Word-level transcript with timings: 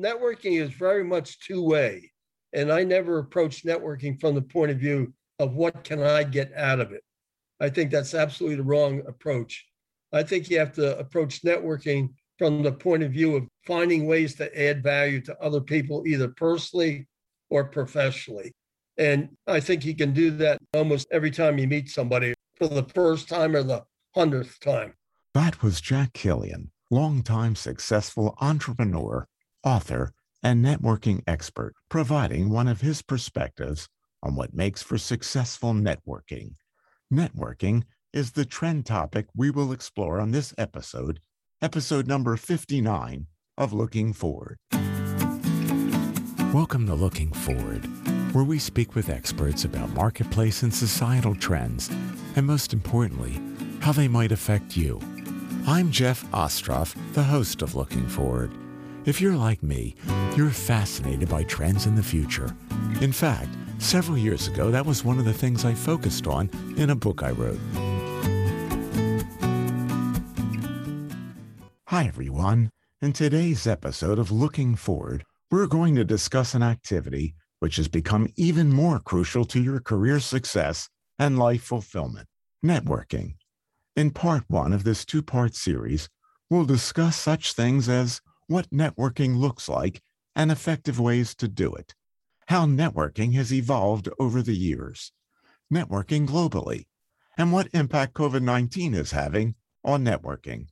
Networking 0.00 0.60
is 0.60 0.70
very 0.70 1.02
much 1.02 1.40
two 1.40 1.62
way. 1.62 2.12
And 2.52 2.70
I 2.70 2.84
never 2.84 3.18
approach 3.18 3.64
networking 3.64 4.20
from 4.20 4.34
the 4.34 4.42
point 4.42 4.70
of 4.70 4.78
view 4.78 5.12
of 5.38 5.54
what 5.54 5.84
can 5.84 6.02
I 6.02 6.22
get 6.22 6.52
out 6.54 6.80
of 6.80 6.92
it. 6.92 7.02
I 7.60 7.70
think 7.70 7.90
that's 7.90 8.14
absolutely 8.14 8.56
the 8.56 8.62
wrong 8.62 9.02
approach. 9.08 9.66
I 10.12 10.22
think 10.22 10.50
you 10.50 10.58
have 10.58 10.72
to 10.74 10.98
approach 10.98 11.42
networking 11.42 12.10
from 12.38 12.62
the 12.62 12.72
point 12.72 13.02
of 13.02 13.12
view 13.12 13.36
of 13.36 13.48
finding 13.66 14.06
ways 14.06 14.34
to 14.36 14.62
add 14.62 14.82
value 14.82 15.20
to 15.22 15.38
other 15.40 15.60
people, 15.60 16.06
either 16.06 16.28
personally 16.28 17.06
or 17.48 17.64
professionally. 17.64 18.52
And 18.98 19.30
I 19.46 19.60
think 19.60 19.84
you 19.84 19.96
can 19.96 20.12
do 20.12 20.30
that 20.32 20.58
almost 20.74 21.06
every 21.10 21.30
time 21.30 21.58
you 21.58 21.66
meet 21.66 21.88
somebody 21.88 22.34
for 22.56 22.68
the 22.68 22.84
first 22.94 23.28
time 23.28 23.56
or 23.56 23.62
the 23.62 23.84
hundredth 24.14 24.60
time. 24.60 24.94
That 25.34 25.62
was 25.62 25.80
Jack 25.80 26.12
Killion, 26.12 26.68
longtime 26.90 27.56
successful 27.56 28.36
entrepreneur, 28.40 29.26
author, 29.66 30.12
and 30.44 30.64
networking 30.64 31.20
expert, 31.26 31.74
providing 31.88 32.48
one 32.48 32.68
of 32.68 32.80
his 32.80 33.02
perspectives 33.02 33.88
on 34.22 34.36
what 34.36 34.54
makes 34.54 34.80
for 34.80 34.96
successful 34.96 35.74
networking. 35.74 36.52
Networking 37.12 37.82
is 38.12 38.30
the 38.30 38.44
trend 38.44 38.86
topic 38.86 39.26
we 39.34 39.50
will 39.50 39.72
explore 39.72 40.20
on 40.20 40.30
this 40.30 40.54
episode, 40.56 41.18
episode 41.60 42.06
number 42.06 42.36
59 42.36 43.26
of 43.58 43.72
Looking 43.72 44.12
Forward. 44.12 44.56
Welcome 46.54 46.86
to 46.86 46.94
Looking 46.94 47.32
Forward, 47.32 47.84
where 48.32 48.44
we 48.44 48.60
speak 48.60 48.94
with 48.94 49.10
experts 49.10 49.64
about 49.64 49.90
marketplace 49.90 50.62
and 50.62 50.72
societal 50.72 51.34
trends, 51.34 51.90
and 52.36 52.46
most 52.46 52.72
importantly, 52.72 53.40
how 53.80 53.90
they 53.90 54.06
might 54.06 54.30
affect 54.30 54.76
you. 54.76 55.00
I'm 55.66 55.90
Jeff 55.90 56.24
Ostroff, 56.26 56.94
the 57.14 57.24
host 57.24 57.62
of 57.62 57.74
Looking 57.74 58.06
Forward. 58.06 58.52
If 59.06 59.20
you're 59.20 59.36
like 59.36 59.62
me, 59.62 59.94
you're 60.34 60.50
fascinated 60.50 61.28
by 61.28 61.44
trends 61.44 61.86
in 61.86 61.94
the 61.94 62.02
future. 62.02 62.56
In 63.00 63.12
fact, 63.12 63.50
several 63.78 64.18
years 64.18 64.48
ago, 64.48 64.72
that 64.72 64.84
was 64.84 65.04
one 65.04 65.20
of 65.20 65.24
the 65.24 65.32
things 65.32 65.64
I 65.64 65.74
focused 65.74 66.26
on 66.26 66.50
in 66.76 66.90
a 66.90 66.96
book 66.96 67.22
I 67.22 67.30
wrote. 67.30 67.60
Hi, 71.84 72.04
everyone. 72.06 72.72
In 73.00 73.12
today's 73.12 73.64
episode 73.68 74.18
of 74.18 74.32
Looking 74.32 74.74
Forward, 74.74 75.22
we're 75.52 75.68
going 75.68 75.94
to 75.94 76.04
discuss 76.04 76.54
an 76.54 76.64
activity 76.64 77.36
which 77.60 77.76
has 77.76 77.86
become 77.86 78.28
even 78.34 78.72
more 78.72 78.98
crucial 78.98 79.44
to 79.44 79.62
your 79.62 79.78
career 79.78 80.18
success 80.18 80.88
and 81.16 81.38
life 81.38 81.62
fulfillment 81.62 82.26
networking. 82.64 83.34
In 83.94 84.10
part 84.10 84.42
one 84.48 84.72
of 84.72 84.82
this 84.82 85.04
two 85.04 85.22
part 85.22 85.54
series, 85.54 86.08
we'll 86.50 86.64
discuss 86.64 87.16
such 87.16 87.52
things 87.52 87.88
as 87.88 88.20
what 88.48 88.70
networking 88.70 89.36
looks 89.38 89.68
like 89.68 90.02
and 90.34 90.50
effective 90.50 91.00
ways 91.00 91.34
to 91.34 91.48
do 91.48 91.72
it, 91.74 91.94
how 92.46 92.66
networking 92.66 93.34
has 93.34 93.52
evolved 93.52 94.08
over 94.18 94.42
the 94.42 94.56
years, 94.56 95.12
networking 95.72 96.26
globally, 96.26 96.86
and 97.36 97.52
what 97.52 97.68
impact 97.72 98.14
COVID 98.14 98.42
19 98.42 98.94
is 98.94 99.10
having 99.10 99.54
on 99.84 100.04
networking. 100.04 100.68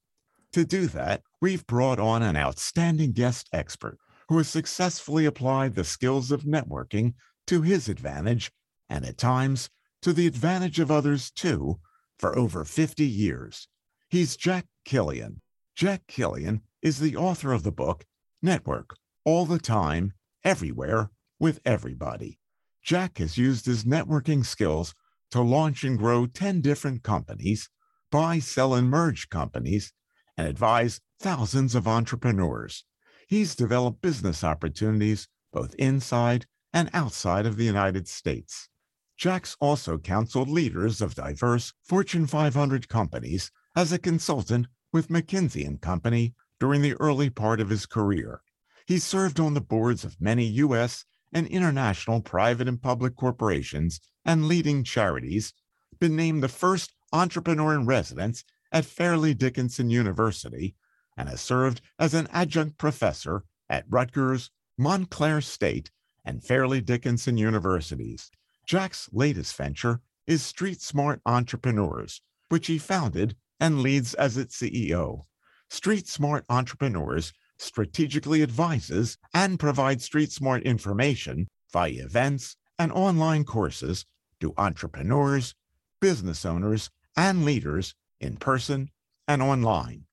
To 0.52 0.64
do 0.64 0.86
that, 0.88 1.22
we've 1.40 1.66
brought 1.66 1.98
on 1.98 2.22
an 2.22 2.36
outstanding 2.36 3.12
guest 3.12 3.48
expert 3.52 3.98
who 4.28 4.38
has 4.38 4.48
successfully 4.48 5.26
applied 5.26 5.74
the 5.74 5.84
skills 5.84 6.30
of 6.30 6.42
networking 6.42 7.14
to 7.46 7.62
his 7.62 7.88
advantage 7.88 8.50
and 8.88 9.04
at 9.04 9.18
times 9.18 9.68
to 10.02 10.12
the 10.12 10.26
advantage 10.26 10.78
of 10.78 10.90
others 10.90 11.30
too 11.30 11.80
for 12.18 12.38
over 12.38 12.64
50 12.64 13.04
years. 13.04 13.68
He's 14.08 14.36
Jack 14.36 14.66
Killion. 14.86 15.40
Jack 15.74 16.02
Killion 16.06 16.60
is 16.84 17.00
the 17.00 17.16
author 17.16 17.50
of 17.54 17.62
the 17.62 17.72
book 17.72 18.04
Network 18.42 18.94
All 19.24 19.46
the 19.46 19.58
Time, 19.58 20.12
Everywhere, 20.44 21.10
with 21.40 21.58
Everybody. 21.64 22.38
Jack 22.82 23.16
has 23.16 23.38
used 23.38 23.64
his 23.64 23.84
networking 23.84 24.44
skills 24.44 24.94
to 25.30 25.40
launch 25.40 25.82
and 25.82 25.98
grow 25.98 26.26
10 26.26 26.60
different 26.60 27.02
companies, 27.02 27.70
buy, 28.10 28.38
sell, 28.38 28.74
and 28.74 28.90
merge 28.90 29.30
companies, 29.30 29.94
and 30.36 30.46
advise 30.46 31.00
thousands 31.18 31.74
of 31.74 31.88
entrepreneurs. 31.88 32.84
He's 33.26 33.54
developed 33.54 34.02
business 34.02 34.44
opportunities 34.44 35.26
both 35.54 35.74
inside 35.76 36.44
and 36.74 36.90
outside 36.92 37.46
of 37.46 37.56
the 37.56 37.64
United 37.64 38.06
States. 38.08 38.68
Jack's 39.16 39.56
also 39.58 39.96
counseled 39.96 40.50
leaders 40.50 41.00
of 41.00 41.14
diverse 41.14 41.72
Fortune 41.82 42.26
500 42.26 42.90
companies 42.90 43.50
as 43.74 43.90
a 43.90 43.98
consultant 43.98 44.66
with 44.92 45.08
McKinsey 45.08 45.66
and 45.66 45.80
Company 45.80 46.34
during 46.64 46.80
the 46.80 46.94
early 46.94 47.28
part 47.28 47.60
of 47.60 47.68
his 47.68 47.84
career. 47.84 48.40
He 48.86 48.98
served 48.98 49.38
on 49.38 49.52
the 49.52 49.60
boards 49.60 50.02
of 50.02 50.18
many 50.18 50.46
U.S. 50.64 51.04
and 51.30 51.46
international 51.46 52.22
private 52.22 52.66
and 52.66 52.80
public 52.80 53.16
corporations 53.16 54.00
and 54.24 54.48
leading 54.48 54.82
charities, 54.82 55.52
been 56.00 56.16
named 56.16 56.42
the 56.42 56.48
first 56.48 56.94
entrepreneur 57.12 57.74
in 57.74 57.84
residence 57.84 58.44
at 58.72 58.86
Fairleigh 58.86 59.34
Dickinson 59.34 59.90
University, 59.90 60.74
and 61.18 61.28
has 61.28 61.42
served 61.42 61.82
as 61.98 62.14
an 62.14 62.28
adjunct 62.32 62.78
professor 62.78 63.44
at 63.68 63.84
Rutgers, 63.90 64.50
Montclair 64.78 65.42
State, 65.42 65.90
and 66.24 66.42
Fairleigh 66.42 66.80
Dickinson 66.80 67.36
Universities. 67.36 68.30
Jack's 68.66 69.10
latest 69.12 69.54
venture 69.54 70.00
is 70.26 70.42
Street 70.42 70.80
Smart 70.80 71.20
Entrepreneurs, 71.26 72.22
which 72.48 72.68
he 72.68 72.78
founded 72.78 73.36
and 73.60 73.82
leads 73.82 74.14
as 74.14 74.38
its 74.38 74.58
CEO. 74.58 75.24
Street 75.70 76.08
Smart 76.08 76.44
Entrepreneurs 76.48 77.32
strategically 77.58 78.42
advises 78.42 79.18
and 79.32 79.58
provides 79.58 80.04
street 80.04 80.32
smart 80.32 80.62
information 80.62 81.48
via 81.72 82.04
events 82.04 82.56
and 82.78 82.92
online 82.92 83.44
courses 83.44 84.06
to 84.40 84.54
entrepreneurs, 84.58 85.54
business 86.00 86.44
owners, 86.44 86.90
and 87.16 87.44
leaders 87.44 87.94
in 88.20 88.36
person 88.36 88.90
and 89.28 89.42
online. 89.42 90.04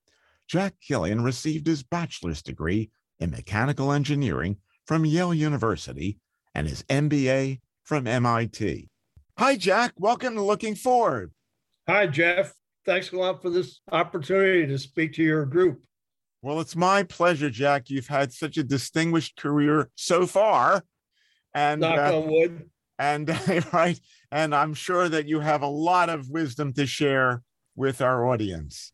Jack 0.48 0.74
Killion 0.86 1.24
received 1.24 1.66
his 1.66 1.82
bachelor's 1.82 2.42
degree 2.42 2.90
in 3.18 3.30
mechanical 3.30 3.92
engineering 3.92 4.56
from 4.86 5.04
Yale 5.04 5.34
University 5.34 6.18
and 6.54 6.68
his 6.68 6.82
MBA 6.84 7.60
from 7.82 8.06
MIT. 8.06 8.88
Hi, 9.38 9.56
Jack. 9.56 9.92
Welcome 9.96 10.34
to 10.34 10.42
Looking 10.42 10.74
Forward. 10.74 11.32
Hi, 11.88 12.06
Jeff. 12.06 12.54
Thanks 12.84 13.12
a 13.12 13.16
lot 13.16 13.42
for 13.42 13.50
this 13.50 13.80
opportunity 13.90 14.66
to 14.66 14.78
speak 14.78 15.12
to 15.14 15.22
your 15.22 15.46
group. 15.46 15.82
Well, 16.42 16.60
it's 16.60 16.74
my 16.74 17.04
pleasure, 17.04 17.50
Jack. 17.50 17.88
You've 17.88 18.08
had 18.08 18.32
such 18.32 18.56
a 18.56 18.64
distinguished 18.64 19.36
career 19.36 19.90
so 19.94 20.26
far. 20.26 20.82
And 21.54 21.80
knock 21.82 21.98
uh, 21.98 22.18
on 22.18 22.30
wood. 22.30 22.70
And 22.98 23.28
right. 23.72 24.00
And 24.32 24.54
I'm 24.54 24.74
sure 24.74 25.08
that 25.08 25.28
you 25.28 25.40
have 25.40 25.62
a 25.62 25.68
lot 25.68 26.08
of 26.08 26.28
wisdom 26.28 26.72
to 26.72 26.86
share 26.86 27.42
with 27.76 28.00
our 28.00 28.26
audience. 28.26 28.92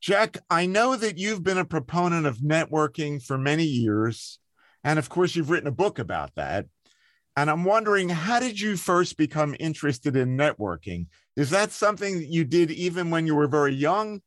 Jack, 0.00 0.38
I 0.50 0.66
know 0.66 0.96
that 0.96 1.18
you've 1.18 1.42
been 1.42 1.58
a 1.58 1.64
proponent 1.64 2.26
of 2.26 2.38
networking 2.38 3.22
for 3.22 3.38
many 3.38 3.64
years. 3.64 4.38
And 4.82 4.98
of 4.98 5.08
course, 5.08 5.36
you've 5.36 5.50
written 5.50 5.68
a 5.68 5.72
book 5.72 5.98
about 5.98 6.34
that. 6.36 6.66
And 7.36 7.50
I'm 7.50 7.62
wondering, 7.64 8.08
how 8.08 8.40
did 8.40 8.60
you 8.60 8.76
first 8.76 9.16
become 9.16 9.54
interested 9.60 10.16
in 10.16 10.36
networking? 10.36 11.06
Is 11.38 11.50
that 11.50 11.70
something 11.70 12.18
that 12.18 12.26
you 12.26 12.44
did 12.44 12.72
even 12.72 13.10
when 13.10 13.24
you 13.24 13.36
were 13.36 13.46
very 13.46 13.72
young? 13.72 14.22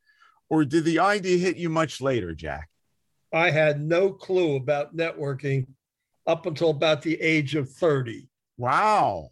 Or 0.48 0.64
did 0.64 0.86
the 0.86 0.98
idea 0.98 1.36
hit 1.36 1.58
you 1.58 1.68
much 1.68 2.00
later, 2.00 2.34
Jack? 2.34 2.70
I 3.34 3.50
had 3.50 3.82
no 3.82 4.10
clue 4.10 4.56
about 4.56 4.96
networking 4.96 5.66
up 6.26 6.46
until 6.46 6.70
about 6.70 7.02
the 7.02 7.20
age 7.20 7.54
of 7.54 7.70
30. 7.70 8.30
Wow. 8.56 9.28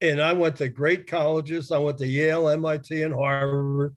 And 0.00 0.22
I 0.22 0.32
went 0.32 0.56
to 0.56 0.70
great 0.70 1.06
colleges. 1.06 1.70
I 1.70 1.76
went 1.76 1.98
to 1.98 2.06
Yale, 2.06 2.48
MIT, 2.48 3.02
and 3.02 3.12
Harvard. 3.12 3.94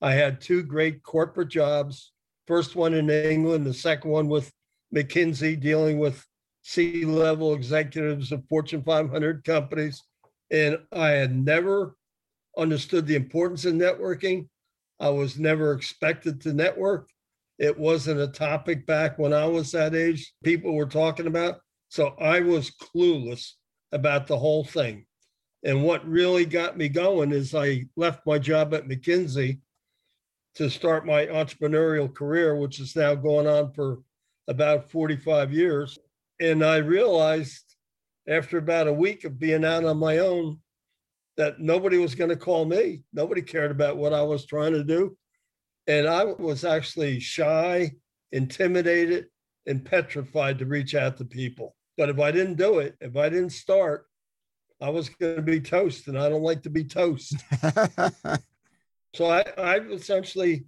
I 0.00 0.12
had 0.12 0.40
two 0.40 0.62
great 0.62 1.02
corporate 1.02 1.48
jobs. 1.48 2.12
First 2.46 2.76
one 2.76 2.94
in 2.94 3.10
England, 3.10 3.66
the 3.66 3.74
second 3.74 4.12
one 4.12 4.28
with 4.28 4.52
McKinsey, 4.94 5.58
dealing 5.58 5.98
with 5.98 6.24
C 6.62 7.04
level 7.04 7.54
executives 7.54 8.30
of 8.30 8.46
Fortune 8.48 8.84
500 8.84 9.42
companies. 9.42 10.04
And 10.52 10.78
I 10.92 11.08
had 11.08 11.34
never 11.34 11.96
understood 12.58 13.06
the 13.06 13.14
importance 13.14 13.64
of 13.64 13.74
networking. 13.74 14.48
I 15.00 15.10
was 15.10 15.38
never 15.38 15.72
expected 15.72 16.40
to 16.42 16.52
network. 16.52 17.08
It 17.58 17.78
wasn't 17.78 18.20
a 18.20 18.28
topic 18.28 18.86
back 18.86 19.18
when 19.18 19.32
I 19.32 19.46
was 19.46 19.72
that 19.72 19.94
age, 19.94 20.32
people 20.44 20.74
were 20.74 20.86
talking 20.86 21.26
about. 21.26 21.60
So 21.88 22.08
I 22.20 22.40
was 22.40 22.70
clueless 22.70 23.52
about 23.92 24.26
the 24.26 24.38
whole 24.38 24.64
thing. 24.64 25.06
And 25.64 25.82
what 25.82 26.08
really 26.08 26.44
got 26.44 26.76
me 26.76 26.88
going 26.88 27.32
is 27.32 27.54
I 27.54 27.86
left 27.96 28.26
my 28.26 28.38
job 28.38 28.74
at 28.74 28.86
McKinsey 28.86 29.60
to 30.54 30.70
start 30.70 31.06
my 31.06 31.26
entrepreneurial 31.26 32.12
career, 32.12 32.56
which 32.56 32.80
is 32.80 32.94
now 32.94 33.14
going 33.14 33.46
on 33.46 33.72
for 33.72 33.98
about 34.46 34.90
45 34.90 35.52
years. 35.52 35.98
And 36.40 36.64
I 36.64 36.76
realized 36.76 37.76
after 38.28 38.58
about 38.58 38.86
a 38.86 38.92
week 38.92 39.24
of 39.24 39.38
being 39.38 39.64
out 39.64 39.84
on 39.84 39.98
my 39.98 40.18
own 40.18 40.58
that 41.38 41.60
nobody 41.60 41.98
was 41.98 42.16
going 42.16 42.30
to 42.30 42.36
call 42.36 42.64
me. 42.64 43.02
Nobody 43.12 43.40
cared 43.40 43.70
about 43.70 43.96
what 43.96 44.12
I 44.12 44.22
was 44.22 44.44
trying 44.44 44.72
to 44.72 44.84
do. 44.84 45.16
And 45.86 46.06
I 46.06 46.24
was 46.24 46.64
actually 46.64 47.20
shy, 47.20 47.92
intimidated, 48.32 49.26
and 49.64 49.84
petrified 49.84 50.58
to 50.58 50.66
reach 50.66 50.94
out 50.96 51.16
to 51.16 51.24
people. 51.24 51.76
But 51.96 52.10
if 52.10 52.18
I 52.18 52.32
didn't 52.32 52.56
do 52.56 52.80
it, 52.80 52.96
if 53.00 53.16
I 53.16 53.28
didn't 53.28 53.50
start, 53.50 54.06
I 54.80 54.90
was 54.90 55.08
going 55.08 55.36
to 55.36 55.42
be 55.42 55.60
toast, 55.60 56.08
and 56.08 56.18
I 56.18 56.28
don't 56.28 56.42
like 56.42 56.62
to 56.64 56.70
be 56.70 56.84
toast. 56.84 57.36
so 59.14 59.26
I, 59.26 59.44
I've 59.56 59.90
essentially 59.90 60.66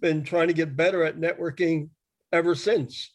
been 0.00 0.24
trying 0.24 0.48
to 0.48 0.54
get 0.54 0.76
better 0.76 1.04
at 1.04 1.18
networking 1.18 1.90
ever 2.32 2.54
since. 2.54 3.12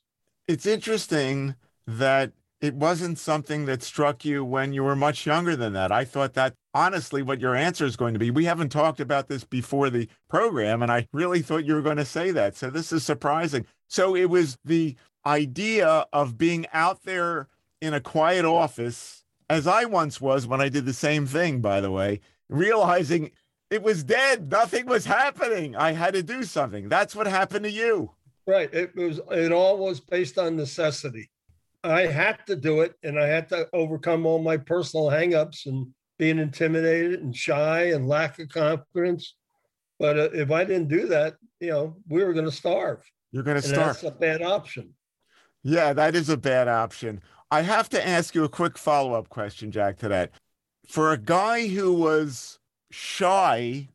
It's 0.48 0.65
interesting 0.65 1.56
that 1.86 2.31
it 2.62 2.74
wasn't 2.74 3.19
something 3.19 3.65
that 3.65 3.83
struck 3.83 4.25
you 4.25 4.44
when 4.44 4.74
you 4.74 4.83
were 4.83 4.95
much 4.95 5.25
younger 5.25 5.56
than 5.56 5.74
that. 5.74 5.92
I 5.92 6.06
thought 6.06 6.33
that 6.33 6.56
honestly 6.78 7.24
what 7.24 7.42
your 7.42 7.56
answer 7.56 7.86
is 7.86 7.96
going 7.96 8.14
to 8.14 8.20
be. 8.20 8.30
We 8.30 8.46
haven't 8.46 8.70
talked 8.70 9.00
about 9.00 9.28
this 9.28 9.44
before 9.44 9.90
the 9.90 10.08
program, 10.30 10.84
and 10.84 10.92
I 10.92 11.08
really 11.12 11.42
thought 11.42 11.66
you 11.66 11.74
were 11.74 11.82
going 11.82 11.98
to 11.98 12.06
say 12.06 12.30
that. 12.32 12.56
So 12.56 12.70
this 12.70 12.92
is 12.92 13.04
surprising. 13.04 13.66
So 13.88 14.16
it 14.16 14.30
was 14.30 14.60
the 14.64 14.96
idea 15.26 16.06
of 16.14 16.38
being 16.38 16.68
out 16.74 17.04
there 17.04 17.48
in 17.82 17.96
a 17.96 18.00
quiet 18.00 18.46
office, 18.46 19.24
as 19.50 19.66
I 19.66 19.86
once 19.86 20.22
was 20.22 20.46
when 20.46 20.62
I 20.62 20.70
did 20.70 20.86
the 20.86 20.94
same 20.94 21.26
thing, 21.26 21.62
by 21.62 21.82
the 21.82 21.92
way, 21.92 22.20
realizing 22.48 23.32
it 23.72 23.82
was 23.82 24.04
dead. 24.04 24.52
Nothing 24.52 24.86
was 24.86 25.06
happening. 25.06 25.76
I 25.76 25.94
had 25.94 26.14
to 26.14 26.22
do 26.22 26.44
something. 26.44 26.90
That's 26.90 27.16
what 27.16 27.26
happened 27.26 27.66
to 27.66 27.72
you. 27.72 28.12
Right. 28.46 28.72
It 28.74 28.96
was 28.96 29.20
it 29.32 29.52
all 29.52 29.78
was 29.78 30.00
based 30.00 30.38
on 30.38 30.56
necessity. 30.56 31.30
I 31.84 32.02
had 32.06 32.38
to 32.48 32.56
do 32.56 32.82
it 32.82 32.94
and 33.04 33.20
I 33.20 33.28
had 33.28 33.50
to 33.50 33.68
overcome 33.74 34.26
all 34.26 34.40
my 34.40 34.58
personal 34.58 35.08
hangups 35.08 35.66
and 35.66 35.88
being 36.18 36.40
intimidated 36.40 37.22
and 37.22 37.36
shy 37.36 37.92
and 37.92 38.08
lack 38.08 38.40
of 38.40 38.50
confidence. 38.50 39.36
But 40.00 40.18
uh, 40.18 40.30
if 40.34 40.52
I 40.52 40.64
didn't 40.64 40.90
do 40.90 41.08
that, 41.08 41.36
you 41.60 41.69
know, 41.69 41.98
we 42.08 42.24
were 42.24 42.34
going 42.34 42.46
to 42.46 42.52
starve. 42.52 43.04
You're 43.31 43.44
going 43.44 43.62
to 43.62 43.68
starve. 43.68 44.00
That's 44.00 44.04
a 44.04 44.12
bad 44.12 44.42
option. 44.42 44.94
Yeah, 45.64 45.94
that 45.94 46.16
is 46.16 46.30
a 46.30 46.38
bad 46.38 46.68
option. 46.68 47.22
I 47.52 47.62
have 47.62 47.90
to 47.90 48.08
ask 48.08 48.36
you 48.36 48.44
a 48.44 48.50
quick 48.50 48.78
follow 48.78 49.14
up 49.14 49.30
question, 49.30 49.72
Jack, 49.72 49.98
to 50.00 50.08
that. 50.10 50.31
For 50.88 51.12
a 51.12 51.18
guy 51.18 51.68
who 51.68 51.94
was 51.94 52.60
shy, 52.92 53.90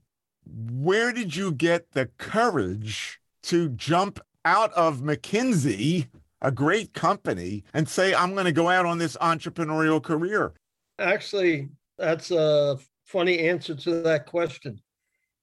where 0.47 1.13
did 1.13 1.37
you 1.37 1.53
get 1.53 1.93
the 1.93 2.07
courage 2.19 3.21
to 3.45 3.69
jump 3.71 4.21
out 4.45 4.73
of 4.73 5.01
McKinsey, 5.01 6.09
a 6.41 6.51
great 6.51 6.93
company, 6.93 7.65
and 7.73 7.89
say, 7.89 8.15
I'm 8.15 8.35
going 8.35 8.47
to 8.47 8.53
go 8.53 8.69
out 8.69 8.87
on 8.87 8.99
this 8.99 9.17
entrepreneurial 9.19 10.03
career? 10.03 10.53
Actually, 10.99 11.69
that's 12.03 12.33
a 12.33 12.77
funny 13.07 13.39
answer 13.39 13.77
to 13.77 14.03
that 14.03 14.27
question 14.27 14.81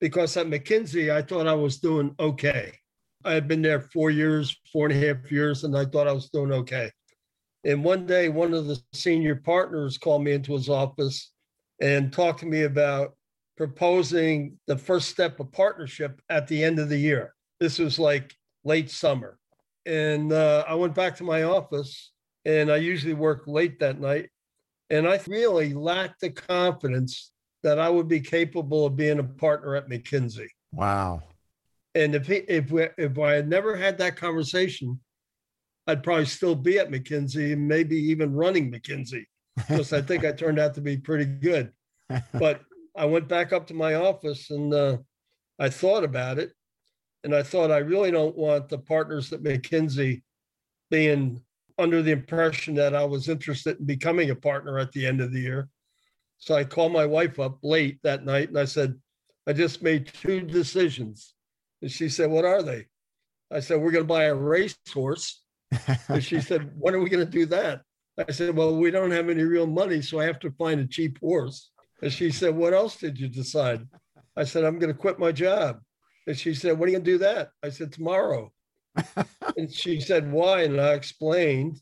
because 0.02 0.36
at 0.36 0.48
McKinsey, 0.48 1.10
I 1.10 1.22
thought 1.22 1.48
I 1.48 1.54
was 1.54 1.78
doing 1.78 2.14
okay. 2.20 2.74
I 3.24 3.34
had 3.34 3.48
been 3.48 3.62
there 3.62 3.80
four 3.80 4.12
years, 4.12 4.56
four 4.72 4.88
and 4.88 4.96
a 4.96 5.08
half 5.08 5.32
years, 5.32 5.64
and 5.64 5.78
I 5.78 5.86
thought 5.86 6.08
I 6.08 6.12
was 6.12 6.30
doing 6.30 6.52
okay. 6.52 6.92
And 7.64 7.84
one 7.84 8.06
day, 8.06 8.28
one 8.28 8.54
of 8.54 8.68
the 8.68 8.78
senior 8.94 9.36
partners 9.36 9.98
called 9.98 10.24
me 10.24 10.34
into 10.34 10.54
his 10.54 10.70
office 10.70 11.32
and 11.82 12.12
talked 12.12 12.42
to 12.42 12.46
me 12.46 12.64
about 12.64 13.16
proposing 13.56 14.58
the 14.68 14.78
first 14.78 15.10
step 15.10 15.40
of 15.40 15.52
partnership 15.52 16.22
at 16.30 16.48
the 16.48 16.62
end 16.62 16.80
of 16.80 16.90
the 16.90 16.98
year. 16.98 17.34
This 17.60 17.80
was 17.80 18.00
like 18.00 18.36
late 18.66 18.92
summer. 18.92 19.38
And 19.86 20.34
uh, 20.34 20.66
I 20.68 20.76
went 20.76 20.94
back 20.94 21.16
to 21.18 21.24
my 21.24 21.44
office, 21.44 22.12
and 22.44 22.70
I 22.70 22.78
usually 22.78 23.14
work 23.14 23.44
late 23.48 23.80
that 23.80 24.00
night. 24.00 24.30
And 24.90 25.08
I 25.08 25.20
really 25.28 25.74
lacked 25.74 26.22
the 26.22 26.32
confidence 26.32 27.32
that 27.64 27.80
I 27.80 27.90
would 27.90 28.08
be 28.08 28.22
capable 28.22 28.86
of 28.86 28.96
being 28.96 29.20
a 29.20 29.24
partner 29.24 29.76
at 29.76 29.90
McKinsey. 29.90 30.48
Wow. 30.72 31.22
And 31.96 32.16
if 32.16 32.28
he, 32.28 32.36
if 32.36 32.72
we, 32.72 32.88
if 32.98 33.18
I 33.20 33.34
had 33.34 33.50
never 33.50 33.76
had 33.76 33.98
that 33.98 34.16
conversation, 34.16 35.00
I'd 35.88 36.04
probably 36.04 36.26
still 36.26 36.56
be 36.56 36.80
at 36.80 36.92
McKinsey 36.92 37.54
and 37.54 37.68
maybe 37.68 37.98
even 37.98 38.34
running 38.34 38.72
McKinsey 38.72 39.26
because 39.56 39.92
I 39.92 40.02
think 40.02 40.24
I 40.24 40.32
turned 40.32 40.60
out 40.60 40.76
to 40.76 40.82
be 40.82 40.98
pretty 40.98 41.26
good. 41.26 41.72
But 42.34 42.62
I 42.96 43.06
went 43.06 43.28
back 43.28 43.54
up 43.54 43.68
to 43.68 43.76
my 43.76 43.94
office 43.94 44.50
and 44.50 44.74
uh, 44.74 44.98
I 45.60 45.70
thought 45.70 46.04
about 46.04 46.40
it, 46.40 46.54
and 47.24 47.36
I 47.36 47.44
thought 47.44 47.70
I 47.70 47.78
really 47.78 48.10
don't 48.10 48.36
want 48.36 48.70
the 48.70 48.80
partners 48.80 49.32
at 49.32 49.44
McKinsey 49.44 50.24
being 50.90 51.44
under 51.80 52.02
the 52.02 52.12
impression 52.12 52.76
that 52.76 52.96
I 52.96 53.06
was 53.06 53.30
interested 53.30 53.80
in 53.80 53.86
becoming 53.86 54.30
a 54.30 54.36
partner 54.36 54.78
at 54.78 54.92
the 54.92 55.06
end 55.08 55.22
of 55.22 55.32
the 55.32 55.40
year. 55.40 55.70
So 56.38 56.56
I 56.56 56.64
called 56.64 56.92
my 56.92 57.06
wife 57.06 57.40
up 57.40 57.60
late 57.64 58.00
that 58.04 58.26
night 58.26 58.50
and 58.50 58.60
I 58.60 58.66
said, 58.66 58.96
I 59.48 59.54
just 59.54 59.82
made 59.82 60.08
two 60.08 60.42
decisions. 60.42 61.34
And 61.82 61.92
she 61.92 62.10
said, 62.10 62.30
What 62.30 62.46
are 62.46 62.62
they? 62.62 62.86
I 63.52 63.60
said, 63.60 63.82
We're 63.82 63.92
going 63.92 64.04
to 64.04 64.14
buy 64.14 64.26
a 64.26 64.36
racehorse. 64.36 65.42
and 66.08 66.24
she 66.24 66.42
said, 66.42 66.72
When 66.78 66.94
are 66.94 67.00
we 67.00 67.10
going 67.10 67.26
to 67.26 67.32
do 67.32 67.46
that? 67.48 67.82
I 68.18 68.32
said, 68.32 68.56
Well, 68.56 68.76
we 68.76 68.92
don't 68.92 69.12
have 69.12 69.30
any 69.30 69.44
real 69.44 69.68
money, 69.68 70.02
so 70.02 70.20
I 70.20 70.26
have 70.26 70.40
to 70.40 70.52
find 70.52 70.80
a 70.80 70.88
cheap 70.88 71.20
horse. 71.20 71.72
And 72.02 72.12
she 72.12 72.32
said, 72.32 72.56
What 72.56 72.74
else 72.74 72.98
did 72.98 73.20
you 73.20 73.28
decide? 73.28 73.88
I 74.36 74.44
said, 74.44 74.64
I'm 74.64 74.80
going 74.80 74.94
to 74.94 75.00
quit 75.00 75.20
my 75.20 75.32
job. 75.32 75.80
And 76.28 76.38
she 76.38 76.54
said, 76.54 76.78
When 76.78 76.88
are 76.90 76.92
you 76.92 76.98
going 76.98 77.06
to 77.06 77.12
do 77.12 77.18
that? 77.20 77.50
I 77.64 77.70
said, 77.70 77.92
Tomorrow. 77.92 78.52
And 79.58 79.72
she 79.72 80.00
said, 80.00 80.32
Why? 80.32 80.64
And 80.64 80.80
I 80.80 80.94
explained, 80.94 81.80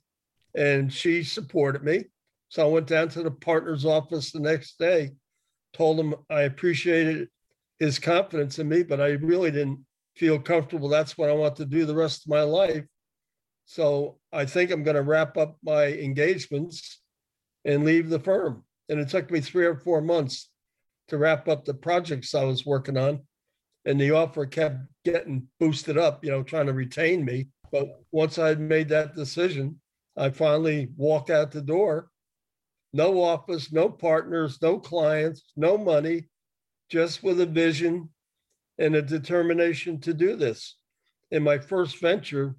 and 0.55 0.91
she 0.91 1.23
supported 1.23 1.83
me. 1.83 2.05
So 2.49 2.63
I 2.63 2.71
went 2.71 2.87
down 2.87 3.09
to 3.09 3.23
the 3.23 3.31
partner's 3.31 3.85
office 3.85 4.31
the 4.31 4.39
next 4.39 4.79
day, 4.79 5.11
told 5.73 5.99
him 5.99 6.15
I 6.29 6.41
appreciated 6.41 7.29
his 7.79 7.99
confidence 7.99 8.59
in 8.59 8.69
me, 8.69 8.83
but 8.83 9.01
I 9.01 9.09
really 9.11 9.51
didn't 9.51 9.85
feel 10.15 10.39
comfortable. 10.39 10.89
That's 10.89 11.17
what 11.17 11.29
I 11.29 11.33
want 11.33 11.57
to 11.57 11.65
do 11.65 11.85
the 11.85 11.95
rest 11.95 12.25
of 12.25 12.29
my 12.29 12.41
life. 12.41 12.83
So 13.65 14.17
I 14.31 14.45
think 14.45 14.71
I'm 14.71 14.83
going 14.83 14.95
to 14.95 15.03
wrap 15.03 15.37
up 15.37 15.57
my 15.61 15.87
engagements 15.87 17.01
and 17.65 17.83
leave 17.83 18.09
the 18.09 18.19
firm. 18.19 18.63
And 18.89 18.99
it 18.99 19.09
took 19.09 19.29
me 19.29 19.41
three 19.41 19.65
or 19.65 19.75
four 19.75 20.01
months 20.01 20.49
to 21.09 21.17
wrap 21.17 21.47
up 21.47 21.65
the 21.65 21.73
projects 21.73 22.33
I 22.33 22.45
was 22.45 22.65
working 22.65 22.97
on. 22.97 23.26
And 23.87 23.99
the 23.99 24.11
offer 24.11 24.45
kept 24.45 24.81
getting 25.05 25.47
boosted 25.61 25.97
up, 25.97 26.23
you 26.23 26.29
know, 26.29 26.43
trying 26.43 26.65
to 26.65 26.73
retain 26.73 27.23
me. 27.23 27.47
But 27.71 27.87
once 28.11 28.37
I 28.37 28.53
made 28.55 28.89
that 28.89 29.15
decision, 29.15 29.79
I 30.17 30.29
finally 30.29 30.89
walked 30.97 31.29
out 31.29 31.51
the 31.51 31.61
door. 31.61 32.09
No 32.91 33.23
office, 33.23 33.71
no 33.71 33.89
partners, 33.89 34.59
no 34.61 34.77
clients, 34.77 35.53
no 35.55 35.77
money, 35.77 36.27
just 36.89 37.23
with 37.23 37.39
a 37.39 37.45
vision 37.45 38.09
and 38.77 38.93
a 38.93 39.01
determination 39.01 40.01
to 40.01 40.13
do 40.13 40.35
this. 40.35 40.75
In 41.31 41.41
my 41.41 41.57
first 41.57 42.01
venture, 42.01 42.57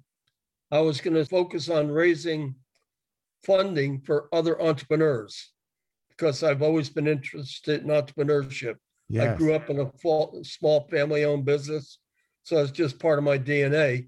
I 0.71 0.79
was 0.79 0.99
going 0.99 1.15
to 1.15 1.25
focus 1.25 1.69
on 1.69 1.91
raising 1.91 2.55
funding 3.43 4.01
for 4.01 4.29
other 4.33 4.59
entrepreneurs 4.59 5.51
because 6.09 6.41
I've 6.41 6.63
always 6.63 6.89
been 6.89 7.07
interested 7.07 7.83
in 7.83 7.89
entrepreneurship. 7.89 8.77
Yes. 9.09 9.33
I 9.33 9.37
grew 9.37 9.53
up 9.53 9.69
in 9.69 9.79
a 9.79 9.91
small 10.43 10.87
family 10.89 11.25
owned 11.25 11.45
business. 11.45 11.99
So 12.43 12.61
it's 12.61 12.71
just 12.71 12.99
part 12.99 13.17
of 13.17 13.23
my 13.23 13.37
DNA. 13.37 14.07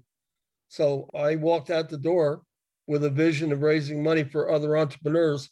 So 0.68 1.08
I 1.14 1.36
walked 1.36 1.70
out 1.70 1.88
the 1.88 1.98
door 1.98 2.42
with 2.86 3.04
a 3.04 3.10
vision 3.10 3.52
of 3.52 3.62
raising 3.62 4.02
money 4.02 4.24
for 4.24 4.50
other 4.50 4.76
entrepreneurs, 4.76 5.50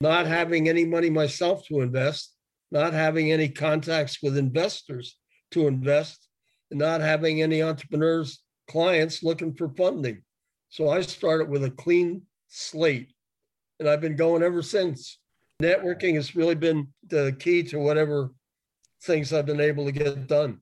not 0.00 0.26
having 0.26 0.68
any 0.68 0.84
money 0.84 1.10
myself 1.10 1.64
to 1.66 1.80
invest, 1.80 2.34
not 2.70 2.92
having 2.92 3.30
any 3.30 3.48
contacts 3.48 4.22
with 4.22 4.36
investors 4.36 5.18
to 5.50 5.66
invest, 5.66 6.28
and 6.70 6.80
not 6.80 7.00
having 7.00 7.42
any 7.42 7.62
entrepreneurs, 7.62 8.42
clients 8.68 9.22
looking 9.22 9.54
for 9.54 9.68
funding. 9.68 10.22
So 10.70 10.88
I 10.88 11.02
started 11.02 11.48
with 11.50 11.64
a 11.64 11.70
clean 11.70 12.22
slate, 12.48 13.12
and 13.78 13.88
I've 13.88 14.00
been 14.00 14.16
going 14.16 14.42
ever 14.42 14.62
since. 14.62 15.18
Networking 15.62 16.14
has 16.14 16.34
really 16.34 16.54
been 16.54 16.88
the 17.06 17.36
key 17.38 17.62
to 17.64 17.78
whatever 17.78 18.30
things 19.02 19.32
I've 19.32 19.46
been 19.46 19.60
able 19.60 19.84
to 19.84 19.92
get 19.92 20.26
done. 20.26 20.60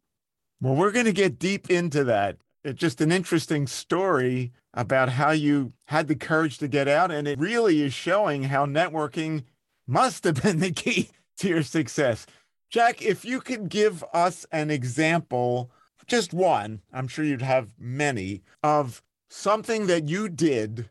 Well, 0.60 0.74
we're 0.74 0.92
going 0.92 1.06
to 1.06 1.12
get 1.12 1.38
deep 1.38 1.70
into 1.70 2.04
that. 2.04 2.36
It's 2.64 2.78
just 2.78 3.00
an 3.00 3.12
interesting 3.12 3.66
story 3.66 4.52
about 4.74 5.08
how 5.08 5.30
you 5.30 5.72
had 5.86 6.08
the 6.08 6.14
courage 6.14 6.58
to 6.58 6.68
get 6.68 6.88
out, 6.88 7.10
and 7.10 7.26
it 7.26 7.38
really 7.38 7.80
is 7.82 7.94
showing 7.94 8.44
how 8.44 8.66
networking 8.66 9.44
must 9.86 10.24
have 10.24 10.42
been 10.42 10.58
the 10.60 10.70
key 10.70 11.10
to 11.38 11.48
your 11.48 11.62
success. 11.62 12.26
Jack, 12.70 13.02
if 13.02 13.24
you 13.24 13.40
could 13.40 13.68
give 13.68 14.04
us 14.12 14.46
an 14.52 14.70
example, 14.70 15.70
just 16.06 16.32
one, 16.32 16.82
I'm 16.92 17.08
sure 17.08 17.24
you'd 17.24 17.42
have 17.42 17.74
many, 17.78 18.42
of 18.62 19.02
something 19.28 19.86
that 19.86 20.08
you 20.08 20.28
did 20.28 20.88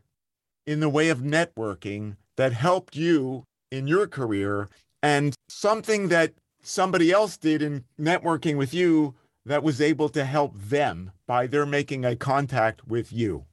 in 0.66 0.80
the 0.80 0.90
way 0.90 1.10
of 1.10 1.20
networking 1.20 2.16
that 2.38 2.54
helped 2.54 2.96
you 2.96 3.46
in 3.72 3.88
your 3.88 4.08
career 4.08 4.70
and 5.02 5.36
something 5.48 6.10
that 6.10 6.34
somebody 6.62 7.12
else 7.12 7.38
did 7.38 7.62
in 7.62 7.86
networking 8.00 8.58
with 8.58 8.74
you 8.74 9.16
that 9.46 9.64
was 9.64 9.82
able 9.82 10.10
to 10.10 10.26
help 10.26 10.56
them 10.56 11.12
by 11.26 11.48
their 11.48 11.66
making 11.66 12.06
a 12.06 12.16
contact 12.16 12.88
with 12.88 13.12
you? 13.12 13.46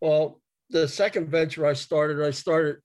Well, 0.00 0.40
the 0.70 0.86
second 0.86 1.28
venture 1.28 1.66
I 1.66 1.72
started, 1.72 2.24
I 2.24 2.30
started 2.30 2.78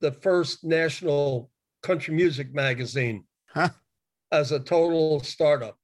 the 0.00 0.12
first 0.12 0.64
national 0.64 1.50
country 1.82 2.14
music 2.14 2.52
magazine 2.54 3.24
huh? 3.48 3.70
as 4.32 4.52
a 4.52 4.60
total 4.60 5.20
startup. 5.20 5.76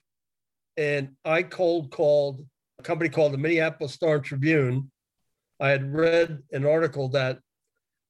And 0.76 1.10
I 1.24 1.42
cold 1.42 1.90
called 1.90 2.44
a 2.78 2.82
company 2.82 3.08
called 3.08 3.32
the 3.32 3.38
Minneapolis 3.38 3.92
Star 3.92 4.18
Tribune. 4.18 4.90
I 5.60 5.68
had 5.68 5.92
read 5.94 6.42
an 6.50 6.66
article 6.66 7.08
that 7.10 7.38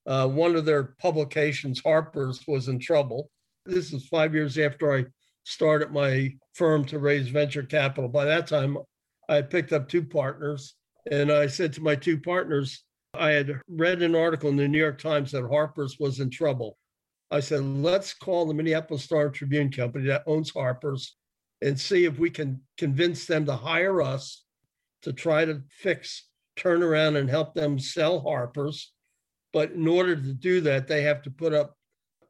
uh, 0.07 0.26
one 0.26 0.57
of 0.57 0.64
their 0.64 0.95
publications, 0.99 1.81
Harper's, 1.81 2.40
was 2.47 2.69
in 2.69 2.78
trouble. 2.78 3.31
This 3.64 3.92
is 3.92 4.09
five 4.09 4.35
years 4.35 4.59
after 4.59 4.92
I 4.92 5.04
started 5.45 5.92
my 5.92 6.35
firm 6.54 6.85
to 6.87 6.99
raise 6.99 7.28
venture 7.28 7.62
capital. 7.62 8.09
By 8.09 8.25
that 8.25 8.49
time, 8.49 8.76
I 9.28 9.40
picked 9.42 9.73
up 9.73 9.88
two 9.88 10.02
partners, 10.02 10.75
and 11.11 11.31
I 11.31 11.47
said 11.47 11.73
to 11.75 11.81
my 11.81 11.95
two 11.95 12.19
partners, 12.19 12.83
I 13.14 13.31
had 13.31 13.61
read 13.69 14.02
an 14.02 14.16
article 14.16 14.50
in 14.50 14.57
the 14.57 14.66
New 14.66 14.78
York 14.78 15.00
Times 15.00 15.31
that 15.33 15.49
Harper's 15.49 15.99
was 16.00 16.19
in 16.19 16.31
trouble. 16.31 16.76
I 17.31 17.40
said, 17.40 17.62
let's 17.62 18.14
call 18.14 18.47
the 18.47 18.54
Minneapolis 18.54 19.04
Star 19.04 19.31
Tribune 19.31 19.71
Company 19.71 20.07
that 20.07 20.25
owns 20.26 20.50
Harper's 20.50 21.16
and 21.61 21.78
see 21.78 22.04
if 22.04 22.19
we 22.19 22.31
can 22.31 22.61
convince 22.78 23.26
them 23.26 23.47
to 23.47 23.54
hire 23.54 24.02
us 24.02 24.45
to 25.02 25.12
try 25.12 25.45
to 25.45 25.62
fix, 25.71 26.26
turn 26.57 26.83
around, 26.83 27.16
and 27.16 27.31
help 27.31 27.54
them 27.54 27.78
sell 27.78 28.21
Harper's. 28.21 28.92
But 29.52 29.73
in 29.73 29.87
order 29.87 30.16
to 30.16 30.35
do 30.35 30.61
that, 30.62 30.88
they 30.88 31.02
have 31.02 31.23
to 31.23 31.31
put 31.31 31.52
up 31.52 31.76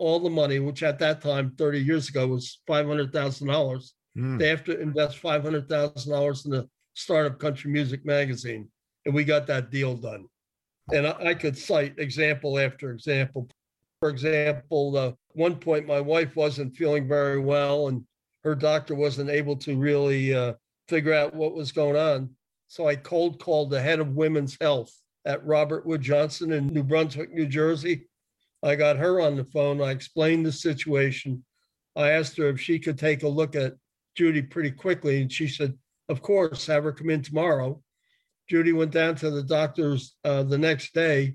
all 0.03 0.19
the 0.19 0.29
money, 0.29 0.59
which 0.59 0.83
at 0.83 0.99
that 0.99 1.21
time, 1.21 1.55
30 1.57 1.81
years 1.81 2.09
ago, 2.09 2.27
was 2.27 2.59
$500,000. 2.69 3.93
Mm. 4.19 4.39
They 4.39 4.49
have 4.49 4.65
to 4.65 4.81
invest 4.81 5.23
$500,000 5.23 6.45
in 6.45 6.51
the 6.51 6.69
startup 6.95 7.39
country 7.39 7.71
music 7.71 8.05
magazine. 8.05 8.69
And 9.07 9.15
we 9.15 9.23
got 9.23 9.47
that 9.47 9.71
deal 9.71 9.95
done. 9.95 10.27
And 10.93 11.07
I, 11.07 11.29
I 11.29 11.35
could 11.35 11.57
cite 11.57 11.95
example 11.99 12.59
after 12.59 12.91
example. 12.91 13.49
For 14.01 14.09
example, 14.09 14.97
uh, 14.97 15.13
one 15.35 15.55
point 15.55 15.87
my 15.87 16.01
wife 16.01 16.35
wasn't 16.35 16.75
feeling 16.75 17.07
very 17.07 17.39
well 17.39 17.87
and 17.87 18.05
her 18.43 18.57
doctor 18.57 18.97
wasn't 18.97 19.31
able 19.31 19.55
to 19.59 19.79
really 19.79 20.35
uh, 20.35 20.55
figure 20.89 21.15
out 21.15 21.33
what 21.33 21.55
was 21.55 21.71
going 21.71 21.97
on. 21.97 22.31
So 22.67 22.89
I 22.89 22.97
cold 22.97 23.39
called 23.39 23.71
the 23.71 23.81
head 23.81 24.01
of 24.01 24.17
women's 24.17 24.57
health 24.61 24.93
at 25.25 25.47
Robert 25.47 25.87
Wood 25.87 26.01
Johnson 26.01 26.51
in 26.51 26.67
New 26.67 26.83
Brunswick, 26.83 27.33
New 27.33 27.47
Jersey. 27.47 28.09
I 28.63 28.77
got 28.77 28.97
her 28.97 29.21
on 29.21 29.37
the 29.37 29.45
phone. 29.45 29.81
I 29.81 29.91
explained 29.91 30.47
the 30.47 30.53
situation. 30.53 31.45
I 31.97 32.11
asked 32.11 32.37
her 32.37 32.49
if 32.49 32.61
she 32.61 32.79
could 32.79 32.99
take 32.99 33.23
a 33.23 33.29
look 33.29 33.57
at 33.57 33.75
Judy 34.17 34.43
pretty 34.43 34.71
quickly. 34.71 35.21
And 35.21 35.33
she 35.33 35.49
said, 35.49 35.77
Of 36.09 36.23
course, 36.23 36.67
have 36.67 36.85
her 36.85 36.93
come 36.93 37.11
in 37.11 37.23
tomorrow. 37.23 37.83
Judy 38.49 38.73
went 38.73 38.91
down 38.91 39.15
to 39.17 39.31
the 39.31 39.43
doctor's 39.43 40.15
uh, 40.25 40.43
the 40.43 40.59
next 40.59 40.95
day. 40.95 41.35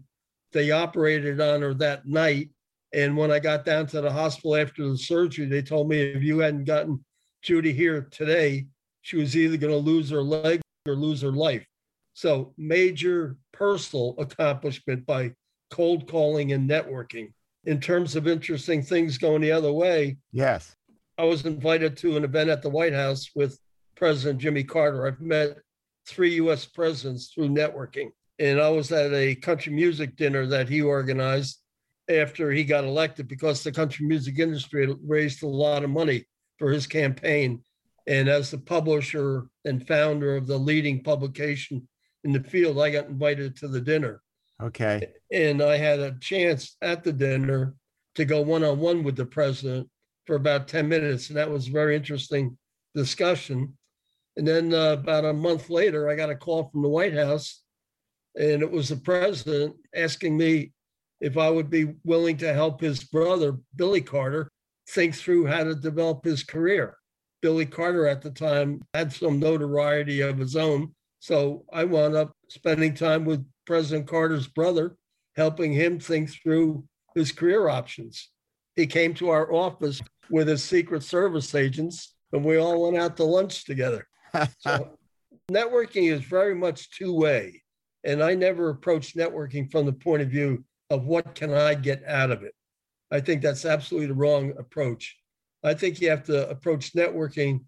They 0.54 0.72
operated 0.72 1.42
on 1.42 1.62
her 1.62 1.74
that 1.76 2.06
night. 2.06 2.50
And 2.94 3.18
when 3.18 3.32
I 3.32 3.40
got 3.40 3.66
down 3.66 3.88
to 3.88 4.02
the 4.02 4.12
hospital 4.12 4.56
after 4.56 4.88
the 4.88 4.98
surgery, 4.98 5.46
they 5.46 5.62
told 5.62 5.90
me 5.90 6.00
if 6.00 6.24
you 6.24 6.40
hadn't 6.40 6.64
gotten 6.64 7.04
Judy 7.42 7.74
here 7.74 8.08
today, 8.12 8.68
she 9.02 9.18
was 9.18 9.36
either 9.36 9.58
going 9.58 9.74
to 9.74 9.78
lose 9.78 10.10
her 10.10 10.22
leg 10.22 10.62
or 10.88 10.96
lose 10.96 11.22
her 11.22 11.32
life. 11.32 11.66
So, 12.14 12.54
major 12.58 13.38
personal 13.52 14.16
accomplishment 14.18 15.06
by 15.06 15.34
cold 15.70 16.08
calling 16.08 16.54
and 16.54 16.70
networking. 16.70 17.34
In 17.66 17.80
terms 17.80 18.16
of 18.16 18.28
interesting 18.28 18.82
things 18.82 19.18
going 19.18 19.42
the 19.42 19.52
other 19.52 19.72
way, 19.74 20.18
Yes. 20.32 20.74
I 21.18 21.24
was 21.24 21.46
invited 21.46 21.98
to 21.98 22.16
an 22.16 22.24
event 22.24 22.50
at 22.50 22.62
the 22.62 22.70
White 22.70 22.94
House 22.94 23.32
with 23.36 23.60
President 23.96 24.40
Jimmy 24.40 24.64
Carter. 24.64 25.08
I've 25.08 25.20
met 25.20 25.58
three 26.08 26.36
US 26.36 26.66
presidents 26.66 27.32
through 27.34 27.50
networking. 27.50 28.12
And 28.40 28.62
I 28.62 28.70
was 28.70 28.92
at 28.92 29.12
a 29.14 29.36
country 29.36 29.74
music 29.74 30.16
dinner 30.16 30.46
that 30.46 30.70
he 30.70 30.82
organized 30.82 31.60
after 32.08 32.52
he 32.52 32.64
got 32.64 32.84
elected 32.84 33.28
because 33.28 33.64
the 33.64 33.72
country 33.72 34.06
music 34.06 34.38
industry 34.40 34.88
raised 35.04 35.44
a 35.44 35.48
lot 35.48 35.84
of 35.84 35.90
money 35.90 36.26
for 36.60 36.72
his 36.72 36.88
campaign. 36.88 37.64
And 38.06 38.30
as 38.30 38.52
the 38.52 38.60
publisher 38.60 39.48
and 39.66 39.86
founder 39.86 40.38
of 40.38 40.48
the 40.48 40.58
leading 40.58 41.04
publication 41.04 41.88
in 42.24 42.32
the 42.32 42.44
field, 42.44 42.80
I 42.80 42.92
got 42.92 43.08
invited 43.08 43.58
to 43.58 43.68
the 43.68 43.82
dinner. 43.82 44.22
Okay. 44.62 45.08
And 45.32 45.62
I 45.62 45.78
had 45.78 46.00
a 46.00 46.18
chance 46.20 46.76
at 46.82 47.04
the 47.04 47.14
dinner 47.14 47.76
to 48.16 48.26
go 48.26 48.42
one 48.42 48.64
on 48.64 48.80
one 48.80 49.04
with 49.04 49.16
the 49.16 49.26
president 49.26 49.88
for 50.26 50.36
about 50.36 50.68
10 50.68 50.90
minutes. 50.90 51.30
And 51.30 51.38
that 51.38 51.50
was 51.50 51.68
a 51.68 51.72
very 51.72 51.96
interesting 51.96 52.58
discussion. 52.96 53.78
And 54.36 54.48
then 54.48 54.74
uh, 54.74 54.94
about 54.94 55.26
a 55.26 55.34
month 55.34 55.70
later, 55.70 56.10
I 56.10 56.16
got 56.16 56.30
a 56.30 56.36
call 56.36 56.70
from 56.70 56.82
the 56.82 56.90
White 56.90 57.16
House, 57.16 57.64
and 58.36 58.62
it 58.62 58.72
was 58.72 58.90
the 58.90 58.98
president 58.98 59.76
asking 59.96 60.38
me 60.38 60.74
if 61.20 61.38
I 61.38 61.50
would 61.50 61.72
be 61.72 61.94
willing 62.04 62.38
to 62.38 62.54
help 62.54 62.80
his 62.80 63.04
brother, 63.04 63.58
Billy 63.76 64.02
Carter, 64.02 64.52
think 64.90 65.16
through 65.16 65.48
how 65.48 65.64
to 65.64 65.74
develop 65.74 66.24
his 66.24 66.44
career. 66.44 66.98
Billy 67.42 67.66
Carter 67.66 68.08
at 68.08 68.22
the 68.22 68.30
time 68.30 68.82
had 68.94 69.12
some 69.12 69.40
notoriety 69.40 70.22
of 70.22 70.38
his 70.38 70.56
own. 70.56 70.94
So 71.20 71.66
I 71.74 71.86
wound 71.86 72.16
up 72.16 72.34
spending 72.50 72.94
time 72.94 73.26
with 73.26 73.44
President 73.68 74.08
Carter's 74.08 74.48
brother, 74.48 74.96
helping 75.36 75.74
him 75.74 76.00
think 76.00 76.32
through 76.32 76.86
his 77.14 77.34
career 77.34 77.68
options. 77.68 78.32
He 78.76 78.88
came 78.88 79.14
to 79.16 79.30
our 79.30 79.54
office 79.54 80.02
with 80.32 80.48
his 80.48 80.64
Secret 80.64 81.04
Service 81.04 81.54
agents, 81.54 82.16
and 82.32 82.44
we 82.44 82.58
all 82.58 82.84
went 82.84 82.98
out 82.98 83.18
to 83.18 83.26
lunch 83.26 83.66
together. 83.66 84.08
So 84.60 84.92
networking 85.52 86.12
is 86.12 86.22
very 86.22 86.54
much 86.54 86.92
two 86.92 87.14
way. 87.14 87.64
And 88.04 88.22
I 88.22 88.36
never 88.36 88.70
approach 88.70 89.16
networking 89.16 89.72
from 89.72 89.86
the 89.86 89.94
point 89.94 90.22
of 90.22 90.30
view 90.30 90.64
of 90.90 91.06
what 91.06 91.36
can 91.36 91.54
I 91.54 91.74
get 91.74 92.04
out 92.06 92.32
of 92.32 92.44
it. 92.44 92.54
I 93.12 93.20
think 93.20 93.42
that's 93.42 93.66
absolutely 93.66 94.08
the 94.08 94.14
wrong 94.14 94.54
approach. 94.60 95.18
I 95.64 95.74
think 95.74 96.00
you 96.00 96.10
have 96.10 96.24
to 96.26 96.50
approach 96.50 96.94
networking 96.94 97.62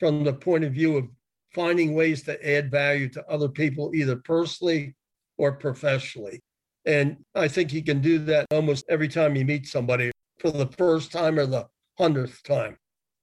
from 0.00 0.24
the 0.24 0.32
point 0.32 0.64
of 0.64 0.72
view 0.72 0.96
of 0.96 1.08
finding 1.54 1.94
ways 1.94 2.22
to 2.24 2.48
add 2.48 2.70
value 2.70 3.08
to 3.10 3.26
other 3.28 3.48
people, 3.48 3.92
either 3.94 4.16
personally 4.16 4.94
or 5.36 5.52
professionally. 5.52 6.40
And 6.84 7.16
I 7.34 7.48
think 7.48 7.72
you 7.72 7.82
can 7.82 8.00
do 8.00 8.18
that 8.20 8.46
almost 8.50 8.84
every 8.88 9.08
time 9.08 9.36
you 9.36 9.44
meet 9.44 9.66
somebody 9.66 10.10
for 10.38 10.50
the 10.50 10.66
first 10.66 11.12
time 11.12 11.38
or 11.38 11.46
the 11.46 11.66
hundredth 11.98 12.42
time. 12.42 12.76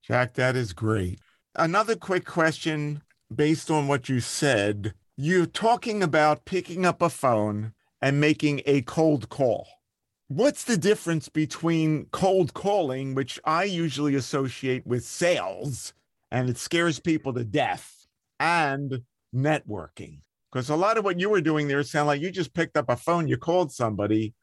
Jack, 0.04 0.34
that 0.34 0.56
is 0.56 0.74
great. 0.74 1.20
Another 1.56 1.96
quick 1.96 2.26
question 2.26 3.04
based 3.34 3.70
on 3.70 3.88
what 3.88 4.10
you 4.10 4.20
said. 4.20 4.94
You're 5.16 5.46
talking 5.46 6.02
about 6.02 6.46
picking 6.46 6.86
up 6.86 7.02
a 7.02 7.10
phone 7.10 7.74
and 8.02 8.20
making 8.20 8.62
a 8.66 8.82
cold 8.82 9.30
call. 9.30 9.68
What's 10.28 10.64
the 10.64 10.78
difference 10.78 11.30
between 11.30 12.06
cold 12.12 12.54
calling, 12.54 13.14
which 13.14 13.40
I 13.44 13.66
usually 13.66 14.16
associate 14.16 14.88
with 14.88 15.04
sales 15.04 15.94
and 16.32 16.50
it 16.50 16.58
scares 16.58 17.00
people 17.00 17.34
to 17.34 17.44
death, 17.44 18.08
and 18.40 19.02
networking? 19.36 20.22
Because 20.52 20.70
a 20.70 20.76
lot 20.76 20.98
of 20.98 21.06
what 21.06 21.20
you 21.20 21.30
were 21.30 21.42
doing 21.42 21.68
there 21.68 21.82
sound 21.84 22.08
like 22.08 22.22
you 22.22 22.30
just 22.30 22.54
picked 22.54 22.76
up 22.76 22.90
a 22.90 22.96
phone, 22.96 23.28
you 23.28 23.38
called 23.38 23.72
somebody. 23.72 24.34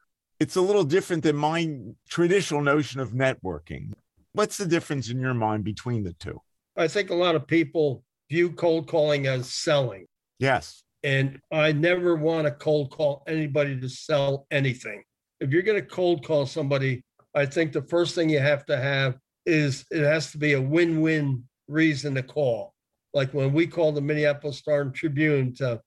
It's 0.40 0.56
a 0.56 0.60
little 0.60 0.84
different 0.84 1.22
than 1.22 1.36
my 1.36 1.76
traditional 2.08 2.62
notion 2.62 3.00
of 3.00 3.10
networking. 3.10 3.92
What's 4.32 4.56
the 4.56 4.66
difference 4.66 5.10
in 5.10 5.20
your 5.20 5.34
mind 5.34 5.64
between 5.64 6.04
the 6.04 6.12
two? 6.14 6.40
I 6.76 6.88
think 6.88 7.10
a 7.10 7.14
lot 7.14 7.34
of 7.34 7.46
people 7.46 8.04
view 8.30 8.52
cold 8.52 8.88
calling 8.88 9.26
as 9.26 9.52
selling. 9.52 10.06
Yes. 10.38 10.82
And 11.02 11.40
I 11.52 11.72
never 11.72 12.14
want 12.14 12.46
to 12.46 12.52
cold 12.52 12.90
call 12.90 13.22
anybody 13.26 13.78
to 13.80 13.88
sell 13.88 14.46
anything. 14.50 15.02
If 15.40 15.50
you're 15.50 15.62
going 15.62 15.80
to 15.80 15.86
cold 15.86 16.24
call 16.24 16.46
somebody, 16.46 17.02
I 17.34 17.46
think 17.46 17.72
the 17.72 17.82
first 17.82 18.14
thing 18.14 18.30
you 18.30 18.40
have 18.40 18.64
to 18.66 18.76
have 18.76 19.16
is 19.44 19.84
it 19.90 20.04
has 20.04 20.32
to 20.32 20.38
be 20.38 20.54
a 20.54 20.60
win 20.60 21.00
win 21.00 21.44
reason 21.68 22.14
to 22.14 22.22
call. 22.22 22.74
Like 23.14 23.32
when 23.34 23.52
we 23.52 23.66
called 23.66 23.94
the 23.94 24.00
Minneapolis 24.00 24.58
Star 24.58 24.82
and 24.82 24.94
Tribune 24.94 25.54
to 25.56 25.80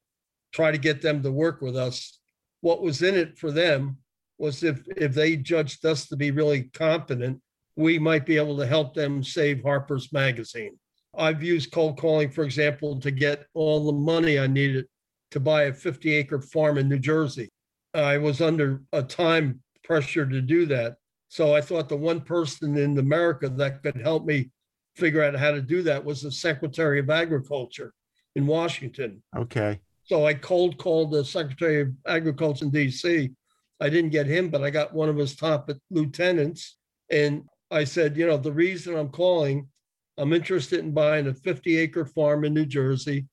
try 0.52 0.72
to 0.72 0.78
get 0.78 1.02
them 1.02 1.24
to 1.24 1.32
work 1.32 1.62
with 1.62 1.76
us, 1.76 2.20
what 2.62 2.82
was 2.82 3.02
in 3.02 3.16
it 3.16 3.38
for 3.38 3.52
them 3.52 3.98
was 4.38 4.64
if, 4.64 4.84
if 4.98 5.14
they 5.14 5.36
judged 5.36 5.86
us 5.86 6.08
to 6.08 6.16
be 6.16 6.32
really 6.32 6.64
competent, 6.74 7.40
we 7.76 7.98
might 8.00 8.26
be 8.26 8.38
able 8.38 8.58
to 8.58 8.68
help 8.68 8.94
them 8.94 9.24
save 9.24 9.62
Harper's 9.64 10.12
Magazine. 10.12 10.78
I've 11.18 11.44
used 11.44 11.72
cold 11.72 12.00
calling, 12.00 12.30
for 12.30 12.44
example, 12.44 13.00
to 13.00 13.12
get 13.12 13.46
all 13.54 13.86
the 13.86 13.98
money 13.98 14.40
I 14.40 14.48
needed 14.48 14.86
to 15.32 15.40
buy 15.40 15.64
a 15.64 15.74
50 15.74 16.14
acre 16.14 16.42
farm 16.42 16.78
in 16.78 16.90
New 16.90 17.00
Jersey. 17.00 17.50
I 17.94 18.18
was 18.18 18.42
under 18.42 18.82
a 18.94 19.04
time 19.04 19.62
pressure 19.84 20.26
to 20.26 20.42
do 20.42 20.66
that. 20.68 20.96
So 21.30 21.56
I 21.56 21.62
thought 21.62 21.90
the 21.90 21.98
one 21.98 22.22
person 22.22 22.78
in 22.78 22.98
America 22.98 23.50
that 23.50 23.84
could 23.84 23.98
help 23.98 24.26
me 24.26 24.52
figure 24.96 25.24
out 25.24 25.36
how 25.36 25.52
to 25.52 25.62
do 25.62 25.82
that 25.84 26.04
was 26.04 26.22
the 26.22 26.32
Secretary 26.32 27.00
of 27.00 27.10
Agriculture 27.10 27.94
in 28.36 28.46
Washington. 28.48 29.22
Okay. 29.36 29.80
So 30.12 30.26
I 30.26 30.34
cold 30.34 30.78
called 30.78 31.12
the 31.12 31.24
Secretary 31.24 31.80
of 31.80 31.94
Agriculture 32.06 32.66
in 32.66 32.72
DC. 32.72 33.34
I 33.80 33.90
didn't 33.90 34.10
get 34.10 34.28
him, 34.28 34.50
but 34.50 34.62
I 34.62 34.70
got 34.70 34.94
one 34.94 35.08
of 35.08 35.16
his 35.16 35.38
top 35.38 35.72
lieutenants. 35.90 36.76
And 37.10 37.44
I 37.72 37.86
said, 37.86 38.18
you 38.18 38.28
know, 38.28 38.36
the 38.36 38.52
reason 38.52 38.98
I'm 38.98 39.08
calling, 39.08 39.70
I'm 40.18 40.34
interested 40.34 40.80
in 40.80 40.92
buying 40.92 41.28
a 41.28 41.34
50 41.34 41.78
acre 41.78 42.04
farm 42.04 42.44
in 42.44 42.54
New 42.54 42.66
Jersey. 42.66 43.26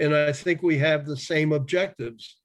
And 0.00 0.12
I 0.12 0.32
think 0.32 0.60
we 0.60 0.76
have 0.78 1.06
the 1.06 1.16
same 1.16 1.52
objectives. 1.52 2.38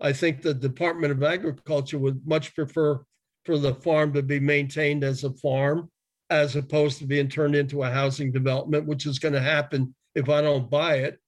I 0.00 0.12
think 0.12 0.40
the 0.40 0.54
Department 0.54 1.10
of 1.10 1.24
Agriculture 1.24 1.98
would 1.98 2.24
much 2.24 2.54
prefer 2.54 3.02
for 3.44 3.58
the 3.58 3.74
farm 3.74 4.12
to 4.12 4.22
be 4.22 4.38
maintained 4.38 5.02
as 5.02 5.24
a 5.24 5.32
farm 5.32 5.90
as 6.30 6.54
opposed 6.54 6.98
to 6.98 7.06
being 7.06 7.28
turned 7.28 7.56
into 7.56 7.82
a 7.82 7.90
housing 7.90 8.30
development, 8.30 8.86
which 8.86 9.04
is 9.04 9.18
going 9.18 9.34
to 9.34 9.40
happen 9.40 9.92
if 10.14 10.28
I 10.28 10.42
don't 10.42 10.70
buy 10.70 10.98
it. 10.98 11.18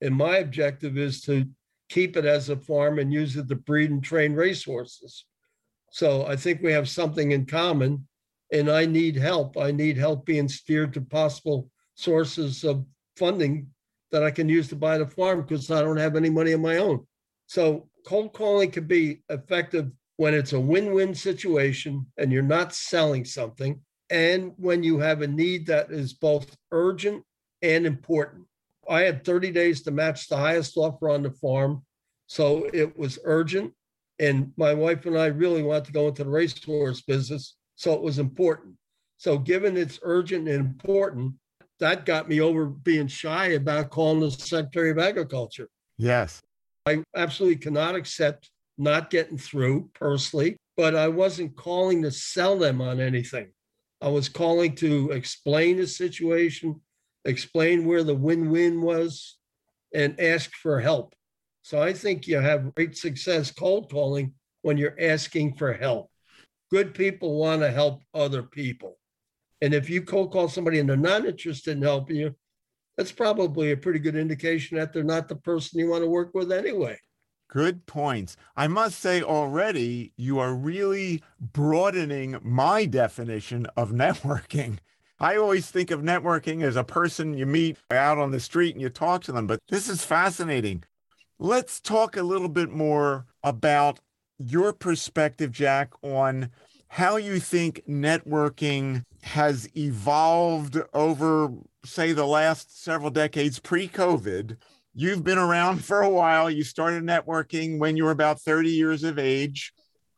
And 0.00 0.14
my 0.14 0.36
objective 0.36 0.96
is 0.96 1.20
to 1.22 1.48
keep 1.88 2.16
it 2.16 2.24
as 2.24 2.48
a 2.48 2.56
farm 2.56 2.98
and 2.98 3.12
use 3.12 3.36
it 3.36 3.48
to 3.48 3.54
breed 3.54 3.90
and 3.90 4.02
train 4.02 4.34
racehorses. 4.34 5.24
So 5.90 6.26
I 6.26 6.36
think 6.36 6.60
we 6.60 6.72
have 6.72 6.88
something 6.88 7.32
in 7.32 7.46
common 7.46 8.06
and 8.52 8.70
I 8.70 8.86
need 8.86 9.16
help. 9.16 9.56
I 9.56 9.70
need 9.70 9.96
help 9.96 10.26
being 10.26 10.48
steered 10.48 10.92
to 10.94 11.00
possible 11.00 11.70
sources 11.94 12.64
of 12.64 12.84
funding 13.16 13.68
that 14.10 14.22
I 14.22 14.30
can 14.30 14.48
use 14.48 14.68
to 14.68 14.76
buy 14.76 14.98
the 14.98 15.06
farm 15.06 15.42
because 15.42 15.70
I 15.70 15.82
don't 15.82 15.96
have 15.96 16.16
any 16.16 16.30
money 16.30 16.52
of 16.52 16.60
my 16.60 16.78
own. 16.78 17.06
So 17.46 17.88
cold 18.06 18.32
calling 18.32 18.70
can 18.70 18.86
be 18.86 19.22
effective 19.28 19.90
when 20.16 20.34
it's 20.34 20.52
a 20.52 20.60
win-win 20.60 21.14
situation 21.14 22.06
and 22.18 22.32
you're 22.32 22.42
not 22.42 22.74
selling 22.74 23.24
something 23.24 23.80
and 24.10 24.52
when 24.56 24.82
you 24.82 24.98
have 24.98 25.22
a 25.22 25.26
need 25.26 25.66
that 25.66 25.90
is 25.90 26.12
both 26.12 26.56
urgent 26.70 27.24
and 27.62 27.86
important. 27.86 28.46
I 28.88 29.02
had 29.02 29.24
30 29.24 29.50
days 29.52 29.82
to 29.82 29.90
match 29.90 30.28
the 30.28 30.36
highest 30.36 30.76
offer 30.76 31.10
on 31.10 31.22
the 31.22 31.30
farm. 31.30 31.82
So 32.26 32.68
it 32.72 32.96
was 32.96 33.18
urgent. 33.24 33.72
And 34.18 34.52
my 34.56 34.72
wife 34.74 35.06
and 35.06 35.18
I 35.18 35.26
really 35.26 35.62
wanted 35.62 35.86
to 35.86 35.92
go 35.92 36.08
into 36.08 36.24
the 36.24 36.30
racehorse 36.30 37.02
business. 37.02 37.56
So 37.76 37.92
it 37.94 38.02
was 38.02 38.18
important. 38.18 38.74
So, 39.16 39.38
given 39.38 39.76
it's 39.76 39.98
urgent 40.02 40.48
and 40.48 40.60
important, 40.60 41.34
that 41.80 42.04
got 42.04 42.28
me 42.28 42.40
over 42.40 42.66
being 42.66 43.08
shy 43.08 43.48
about 43.48 43.90
calling 43.90 44.20
the 44.20 44.30
Secretary 44.30 44.90
of 44.90 44.98
Agriculture. 44.98 45.68
Yes. 45.96 46.42
I 46.86 47.02
absolutely 47.16 47.56
cannot 47.56 47.94
accept 47.94 48.50
not 48.76 49.10
getting 49.10 49.38
through 49.38 49.90
personally, 49.94 50.56
but 50.76 50.94
I 50.94 51.08
wasn't 51.08 51.56
calling 51.56 52.02
to 52.02 52.10
sell 52.10 52.58
them 52.58 52.80
on 52.80 53.00
anything. 53.00 53.50
I 54.00 54.08
was 54.08 54.28
calling 54.28 54.74
to 54.76 55.10
explain 55.12 55.78
the 55.78 55.86
situation, 55.86 56.80
explain 57.24 57.86
where 57.86 58.02
the 58.02 58.14
win 58.14 58.50
win 58.50 58.80
was, 58.82 59.38
and 59.94 60.18
ask 60.20 60.52
for 60.54 60.80
help. 60.80 61.14
So 61.62 61.80
I 61.80 61.92
think 61.92 62.26
you 62.26 62.38
have 62.38 62.74
great 62.74 62.96
success 62.96 63.50
cold 63.50 63.90
calling 63.90 64.34
when 64.62 64.76
you're 64.76 64.96
asking 65.00 65.54
for 65.54 65.72
help. 65.72 66.10
Good 66.70 66.94
people 66.94 67.38
want 67.38 67.62
to 67.62 67.70
help 67.70 68.02
other 68.12 68.42
people. 68.42 68.98
And 69.62 69.72
if 69.72 69.88
you 69.88 70.02
cold 70.02 70.32
call 70.32 70.48
somebody 70.48 70.78
and 70.78 70.88
they're 70.88 70.96
not 70.96 71.24
interested 71.24 71.76
in 71.76 71.82
helping 71.82 72.16
you, 72.16 72.34
that's 72.96 73.12
probably 73.12 73.72
a 73.72 73.76
pretty 73.76 73.98
good 73.98 74.16
indication 74.16 74.76
that 74.76 74.92
they're 74.92 75.02
not 75.02 75.28
the 75.28 75.36
person 75.36 75.78
you 75.78 75.88
want 75.88 76.02
to 76.02 76.10
work 76.10 76.34
with 76.34 76.52
anyway. 76.52 76.98
Good 77.48 77.86
points. 77.86 78.36
I 78.56 78.66
must 78.66 78.98
say 78.98 79.22
already, 79.22 80.12
you 80.16 80.38
are 80.38 80.54
really 80.54 81.22
broadening 81.40 82.38
my 82.42 82.84
definition 82.84 83.66
of 83.76 83.90
networking. 83.92 84.78
I 85.20 85.36
always 85.36 85.70
think 85.70 85.90
of 85.90 86.02
networking 86.02 86.62
as 86.62 86.76
a 86.76 86.84
person 86.84 87.34
you 87.34 87.46
meet 87.46 87.76
out 87.90 88.18
on 88.18 88.32
the 88.32 88.40
street 88.40 88.74
and 88.74 88.82
you 88.82 88.88
talk 88.88 89.22
to 89.24 89.32
them, 89.32 89.46
but 89.46 89.60
this 89.68 89.88
is 89.88 90.04
fascinating. 90.04 90.82
Let's 91.38 91.80
talk 91.80 92.16
a 92.16 92.22
little 92.22 92.48
bit 92.48 92.70
more 92.70 93.26
about 93.42 94.00
your 94.38 94.72
perspective, 94.72 95.52
Jack, 95.52 95.92
on 96.02 96.50
how 96.88 97.16
you 97.16 97.38
think 97.38 97.82
networking 97.88 99.02
has 99.22 99.68
evolved 99.76 100.80
over, 100.92 101.50
say, 101.84 102.12
the 102.12 102.26
last 102.26 102.82
several 102.82 103.10
decades 103.10 103.58
pre 103.58 103.88
COVID. 103.88 104.56
You've 104.94 105.24
been 105.24 105.38
around 105.38 105.84
for 105.84 106.02
a 106.02 106.10
while. 106.10 106.50
You 106.50 106.62
started 106.62 107.02
networking 107.02 107.78
when 107.78 107.96
you 107.96 108.04
were 108.04 108.10
about 108.12 108.40
30 108.40 108.70
years 108.70 109.02
of 109.02 109.18
age. 109.18 109.72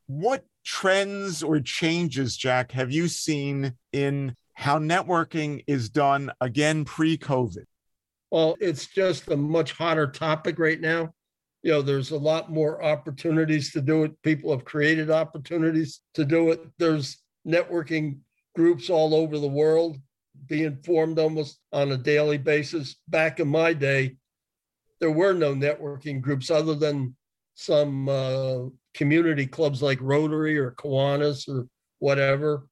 What 0.06 0.44
trends 0.64 1.42
or 1.42 1.60
changes, 1.60 2.36
Jack, 2.36 2.72
have 2.72 2.90
you 2.90 3.08
seen 3.08 3.74
in 3.92 4.34
how 4.56 4.78
networking 4.78 5.62
is 5.66 5.90
done 5.90 6.32
again 6.40 6.86
pre 6.86 7.18
COVID? 7.18 7.64
Well, 8.30 8.56
it's 8.58 8.86
just 8.86 9.28
a 9.28 9.36
much 9.36 9.72
hotter 9.72 10.06
topic 10.06 10.58
right 10.58 10.80
now. 10.80 11.12
You 11.62 11.72
know, 11.72 11.82
there's 11.82 12.10
a 12.10 12.16
lot 12.16 12.50
more 12.50 12.82
opportunities 12.82 13.72
to 13.72 13.82
do 13.82 14.04
it. 14.04 14.20
People 14.22 14.50
have 14.52 14.64
created 14.64 15.10
opportunities 15.10 16.00
to 16.14 16.24
do 16.24 16.50
it. 16.52 16.60
There's 16.78 17.18
networking 17.46 18.20
groups 18.54 18.88
all 18.88 19.14
over 19.14 19.38
the 19.38 19.46
world 19.46 19.98
being 20.46 20.78
formed 20.84 21.18
almost 21.18 21.60
on 21.72 21.92
a 21.92 21.96
daily 21.98 22.38
basis. 22.38 22.96
Back 23.08 23.40
in 23.40 23.48
my 23.48 23.74
day, 23.74 24.16
there 25.00 25.10
were 25.10 25.34
no 25.34 25.54
networking 25.54 26.22
groups 26.22 26.50
other 26.50 26.74
than 26.74 27.14
some 27.56 28.08
uh, 28.08 28.64
community 28.94 29.46
clubs 29.46 29.82
like 29.82 29.98
Rotary 30.00 30.56
or 30.56 30.70
Kiwanis 30.72 31.46
or 31.46 31.66
whatever. 31.98 32.66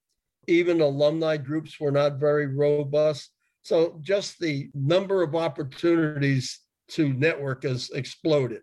Even 0.47 0.81
alumni 0.81 1.37
groups 1.37 1.79
were 1.81 1.93
not 1.93 2.19
very 2.19 2.47
robust. 2.47 3.31
So 3.63 3.99
just 4.03 4.39
the 4.39 4.71
number 4.75 5.23
of 5.23 5.35
opportunities 5.35 6.61
to 6.91 7.13
network 7.13 7.63
has 7.63 7.91
exploded. 7.91 8.63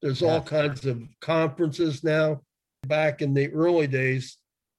There's 0.00 0.22
all 0.22 0.40
kinds 0.40 0.86
of 0.86 1.02
conferences 1.20 2.04
now. 2.04 2.42
Back 2.86 3.20
in 3.22 3.34
the 3.34 3.52
early 3.52 3.88
days, 3.88 4.38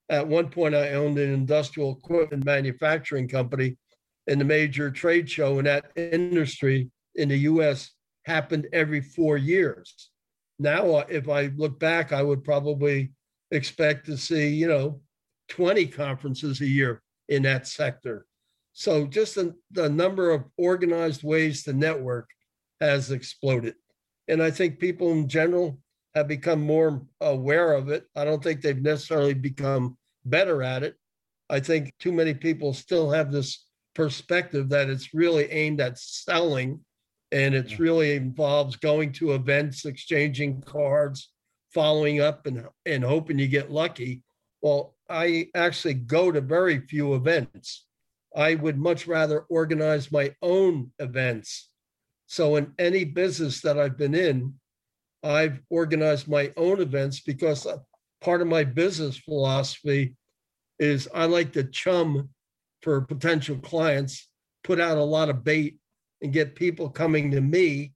at 0.10 0.28
one 0.28 0.50
point, 0.50 0.74
I 0.74 0.94
owned 0.94 1.20
an 1.20 1.32
industrial 1.32 1.98
equipment 1.98 2.46
manufacturing 2.46 3.28
company, 3.28 3.78
and 4.28 4.42
the 4.42 4.46
major 4.46 4.90
trade 4.90 5.30
show 5.30 5.60
in 5.60 5.66
that 5.66 5.92
industry 5.96 6.90
in 7.16 7.30
the 7.30 7.38
US 7.38 7.92
happened 8.26 8.68
every 8.74 9.02
four 9.02 9.38
years. 9.38 10.10
Now, 10.58 10.96
uh, 10.96 11.06
if 11.10 11.30
I 11.30 11.48
look 11.56 11.80
back, 11.80 12.12
I 12.12 12.24
would 12.24 12.44
probably 12.44 13.12
expect 13.52 14.06
to 14.08 14.18
see, 14.18 14.50
you 14.50 14.68
know, 14.68 15.02
20 15.50 15.88
conferences 15.88 16.62
a 16.62 16.68
year 16.68 17.02
in 17.28 17.44
that 17.44 17.68
sector. 17.68 18.26
So 18.74 19.06
just 19.06 19.36
the, 19.36 19.56
the 19.72 19.90
number 19.90 20.32
of 20.32 20.46
organized 20.58 21.24
ways 21.24 21.64
to 21.64 21.74
network 21.74 22.30
has 22.80 23.12
exploded. 23.12 23.76
And 24.28 24.42
I 24.42 24.52
think 24.52 24.80
people 24.80 25.12
in 25.12 25.28
general 25.28 25.80
have 26.16 26.28
become 26.28 26.62
more 26.62 27.02
aware 27.22 27.74
of 27.74 27.90
it. 27.90 28.06
I 28.16 28.26
don't 28.26 28.44
think 28.44 28.62
they've 28.62 28.82
necessarily 28.82 29.34
become 29.34 29.98
better 30.26 30.64
at 30.64 30.84
it. 30.84 30.96
I 31.50 31.60
think 31.60 31.94
too 32.00 32.12
many 32.12 32.34
people 32.34 32.74
still 32.74 33.10
have 33.12 33.32
this 33.32 33.66
perspective 33.96 34.70
that 34.70 34.90
it's 34.90 35.14
really 35.14 35.52
aimed 35.52 35.82
at 35.82 35.98
selling 35.98 36.80
and 37.32 37.54
it 37.54 37.78
really 37.78 38.16
involves 38.16 38.76
going 38.76 39.12
to 39.14 39.34
events, 39.34 39.86
exchanging 39.86 40.62
cards, 40.62 41.32
following 41.74 42.22
up 42.22 42.48
and, 42.48 42.66
and 42.86 43.04
hoping 43.04 43.38
you 43.38 43.48
get 43.48 43.72
lucky. 43.72 44.24
Well, 44.62 44.96
I 45.10 45.48
actually 45.56 45.96
go 45.96 46.32
to 46.32 46.42
very 46.42 46.80
few 46.82 47.16
events. 47.16 47.86
I 48.36 48.56
would 48.56 48.78
much 48.78 49.08
rather 49.08 49.42
organize 49.50 50.12
my 50.12 50.36
own 50.42 50.92
events. 51.00 51.70
So, 52.28 52.58
in 52.58 52.74
any 52.78 53.06
business 53.06 53.62
that 53.62 53.80
I've 53.80 53.98
been 53.98 54.14
in, 54.14 54.54
I've 55.24 55.62
organized 55.70 56.28
my 56.28 56.52
own 56.56 56.80
events 56.80 57.22
because 57.22 57.66
part 58.22 58.42
of 58.42 58.48
my 58.48 58.64
business 58.64 59.18
philosophy 59.18 60.16
is 60.78 61.10
I 61.14 61.26
like 61.26 61.54
to 61.54 61.64
chum 61.64 62.30
for 62.82 63.02
potential 63.02 63.58
clients, 63.58 64.30
put 64.64 64.80
out 64.80 64.98
a 64.98 65.04
lot 65.04 65.30
of 65.30 65.44
bait 65.44 65.78
and 66.22 66.32
get 66.32 66.56
people 66.56 66.90
coming 66.90 67.32
to 67.32 67.42
me 67.42 67.94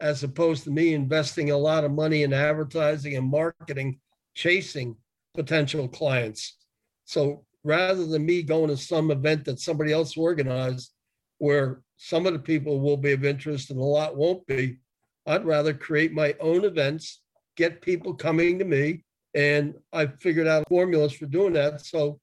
as 0.00 0.22
opposed 0.22 0.64
to 0.64 0.70
me 0.70 0.94
investing 0.94 1.50
a 1.50 1.56
lot 1.56 1.84
of 1.84 1.92
money 1.92 2.24
in 2.24 2.32
advertising 2.32 3.16
and 3.16 3.28
marketing, 3.28 4.00
chasing 4.34 4.96
potential 5.34 5.88
clients. 5.88 6.56
So 7.04 7.44
rather 7.64 8.06
than 8.06 8.26
me 8.26 8.42
going 8.42 8.68
to 8.68 8.76
some 8.76 9.10
event 9.10 9.44
that 9.44 9.60
somebody 9.60 9.92
else 9.92 10.16
organized, 10.16 10.92
where 11.38 11.82
some 11.96 12.26
of 12.26 12.32
the 12.32 12.38
people 12.38 12.80
will 12.80 12.96
be 12.96 13.12
of 13.12 13.24
interest 13.24 13.70
and 13.70 13.78
a 13.78 13.82
lot 13.82 14.16
won't 14.16 14.46
be, 14.46 14.78
I'd 15.26 15.44
rather 15.44 15.72
create 15.74 16.12
my 16.12 16.34
own 16.40 16.64
events, 16.64 17.20
get 17.56 17.82
people 17.82 18.14
coming 18.14 18.58
to 18.58 18.64
me, 18.64 19.04
and 19.34 19.74
I 19.92 20.06
figured 20.06 20.46
out 20.46 20.68
formulas 20.68 21.12
for 21.12 21.26
doing 21.26 21.54
that. 21.54 21.84
So 21.84 22.20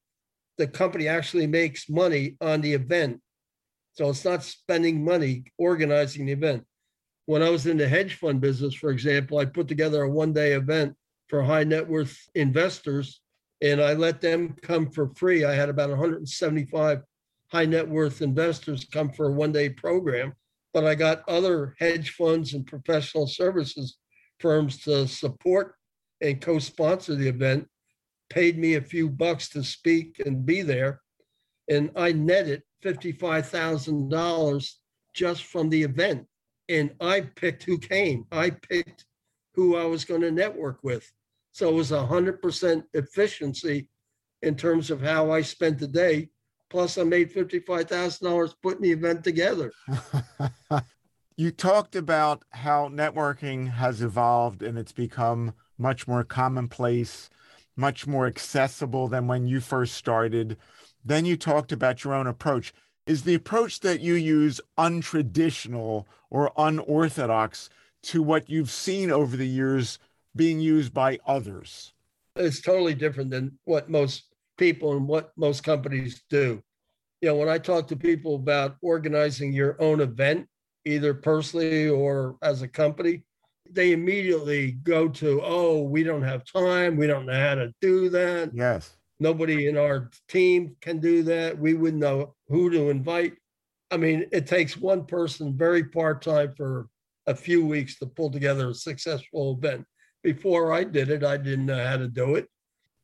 the 0.57 0.67
company 0.67 1.07
actually 1.07 1.47
makes 1.47 1.89
money 1.89 2.35
on 2.41 2.61
the 2.61 2.73
event. 2.73 3.21
So 3.93 4.09
it's 4.09 4.25
not 4.25 4.43
spending 4.43 5.03
money 5.03 5.45
organizing 5.57 6.25
the 6.25 6.33
event. 6.33 6.65
When 7.25 7.41
I 7.41 7.49
was 7.49 7.67
in 7.67 7.77
the 7.77 7.87
hedge 7.87 8.15
fund 8.15 8.41
business, 8.41 8.73
for 8.73 8.91
example, 8.91 9.37
I 9.37 9.45
put 9.45 9.67
together 9.67 10.03
a 10.03 10.09
one 10.09 10.33
day 10.33 10.53
event 10.53 10.95
for 11.29 11.43
high 11.43 11.63
net 11.63 11.87
worth 11.87 12.17
investors 12.35 13.21
and 13.61 13.81
I 13.81 13.93
let 13.93 14.21
them 14.21 14.55
come 14.61 14.89
for 14.89 15.09
free. 15.15 15.43
I 15.43 15.53
had 15.53 15.69
about 15.69 15.89
175 15.89 17.01
high 17.51 17.65
net 17.65 17.87
worth 17.87 18.21
investors 18.21 18.85
come 18.91 19.11
for 19.11 19.27
a 19.27 19.31
one 19.31 19.51
day 19.51 19.69
program, 19.69 20.33
but 20.73 20.85
I 20.85 20.95
got 20.95 21.27
other 21.27 21.75
hedge 21.79 22.11
funds 22.11 22.53
and 22.53 22.65
professional 22.65 23.27
services 23.27 23.97
firms 24.39 24.79
to 24.83 25.07
support 25.07 25.75
and 26.21 26.41
co 26.41 26.59
sponsor 26.59 27.15
the 27.15 27.27
event, 27.27 27.67
paid 28.29 28.57
me 28.57 28.75
a 28.75 28.81
few 28.81 29.09
bucks 29.09 29.49
to 29.49 29.63
speak 29.63 30.21
and 30.25 30.45
be 30.45 30.61
there. 30.61 31.01
And 31.69 31.91
I 31.95 32.11
netted 32.11 32.63
$55,000 32.83 34.71
just 35.13 35.43
from 35.43 35.69
the 35.69 35.83
event. 35.83 36.25
And 36.67 36.93
I 37.01 37.21
picked 37.21 37.63
who 37.63 37.77
came, 37.77 38.25
I 38.31 38.51
picked 38.51 39.05
who 39.55 39.75
I 39.75 39.85
was 39.85 40.05
going 40.05 40.21
to 40.21 40.31
network 40.31 40.79
with. 40.83 41.11
So 41.51 41.69
it 41.69 41.73
was 41.73 41.91
100% 41.91 42.83
efficiency 42.93 43.89
in 44.41 44.55
terms 44.55 44.91
of 44.91 45.01
how 45.01 45.31
I 45.31 45.41
spent 45.41 45.79
the 45.79 45.87
day. 45.87 46.29
Plus, 46.69 46.97
I 46.97 47.03
made 47.03 47.33
$55,000 47.33 48.53
putting 48.61 48.81
the 48.81 48.91
event 48.91 49.23
together. 49.23 49.71
You 51.39 51.51
talked 51.51 51.95
about 51.95 52.43
how 52.49 52.89
networking 52.89 53.71
has 53.71 54.01
evolved 54.01 54.61
and 54.61 54.77
it's 54.77 54.91
become 54.91 55.53
much 55.77 56.05
more 56.05 56.25
commonplace, 56.25 57.29
much 57.77 58.05
more 58.05 58.27
accessible 58.27 59.07
than 59.07 59.25
when 59.25 59.47
you 59.47 59.61
first 59.61 59.93
started. 59.93 60.57
Then 61.05 61.23
you 61.23 61.37
talked 61.37 61.71
about 61.71 62.03
your 62.03 62.13
own 62.13 62.27
approach. 62.27 62.73
Is 63.05 63.23
the 63.23 63.35
approach 63.35 63.79
that 63.79 64.01
you 64.01 64.15
use 64.15 64.59
untraditional 64.77 66.03
or 66.29 66.51
unorthodox 66.57 67.69
to 68.01 68.21
what 68.21 68.49
you've 68.49 68.69
seen 68.69 69.09
over 69.09 69.37
the 69.37 69.47
years 69.47 69.97
being 70.35 70.59
used 70.59 70.93
by 70.93 71.19
others? 71.25 71.93
It's 72.35 72.61
totally 72.61 72.93
different 72.93 73.31
than 73.31 73.57
what 73.65 73.89
most 73.89 74.23
people 74.57 74.95
and 74.95 75.07
what 75.07 75.31
most 75.35 75.63
companies 75.63 76.23
do. 76.29 76.61
You 77.21 77.29
know, 77.29 77.35
when 77.35 77.49
I 77.49 77.57
talk 77.57 77.87
to 77.87 77.95
people 77.95 78.35
about 78.35 78.77
organizing 78.81 79.51
your 79.51 79.81
own 79.81 79.99
event, 79.99 80.47
either 80.85 81.13
personally 81.13 81.89
or 81.89 82.37
as 82.41 82.61
a 82.61 82.67
company, 82.67 83.23
they 83.69 83.91
immediately 83.91 84.71
go 84.71 85.07
to, 85.07 85.41
oh, 85.43 85.81
we 85.81 86.03
don't 86.03 86.23
have 86.23 86.43
time. 86.45 86.97
We 86.97 87.07
don't 87.07 87.25
know 87.25 87.33
how 87.33 87.55
to 87.55 87.73
do 87.81 88.09
that. 88.09 88.51
Yes. 88.53 88.95
Nobody 89.19 89.67
in 89.67 89.77
our 89.77 90.09
team 90.29 90.75
can 90.81 90.99
do 90.99 91.23
that. 91.23 91.57
We 91.57 91.73
wouldn't 91.73 92.01
know 92.01 92.35
who 92.47 92.69
to 92.69 92.89
invite. 92.89 93.33
I 93.91 93.97
mean, 93.97 94.25
it 94.31 94.47
takes 94.47 94.77
one 94.77 95.05
person 95.05 95.57
very 95.57 95.83
part 95.83 96.21
time 96.21 96.53
for 96.55 96.87
a 97.27 97.35
few 97.35 97.65
weeks 97.65 97.99
to 97.99 98.05
pull 98.05 98.31
together 98.31 98.69
a 98.69 98.73
successful 98.73 99.57
event. 99.61 99.85
Before 100.23 100.73
I 100.73 100.83
did 100.83 101.09
it, 101.09 101.23
I 101.23 101.37
didn't 101.37 101.65
know 101.65 101.83
how 101.83 101.97
to 101.97 102.07
do 102.07 102.35
it. 102.35 102.47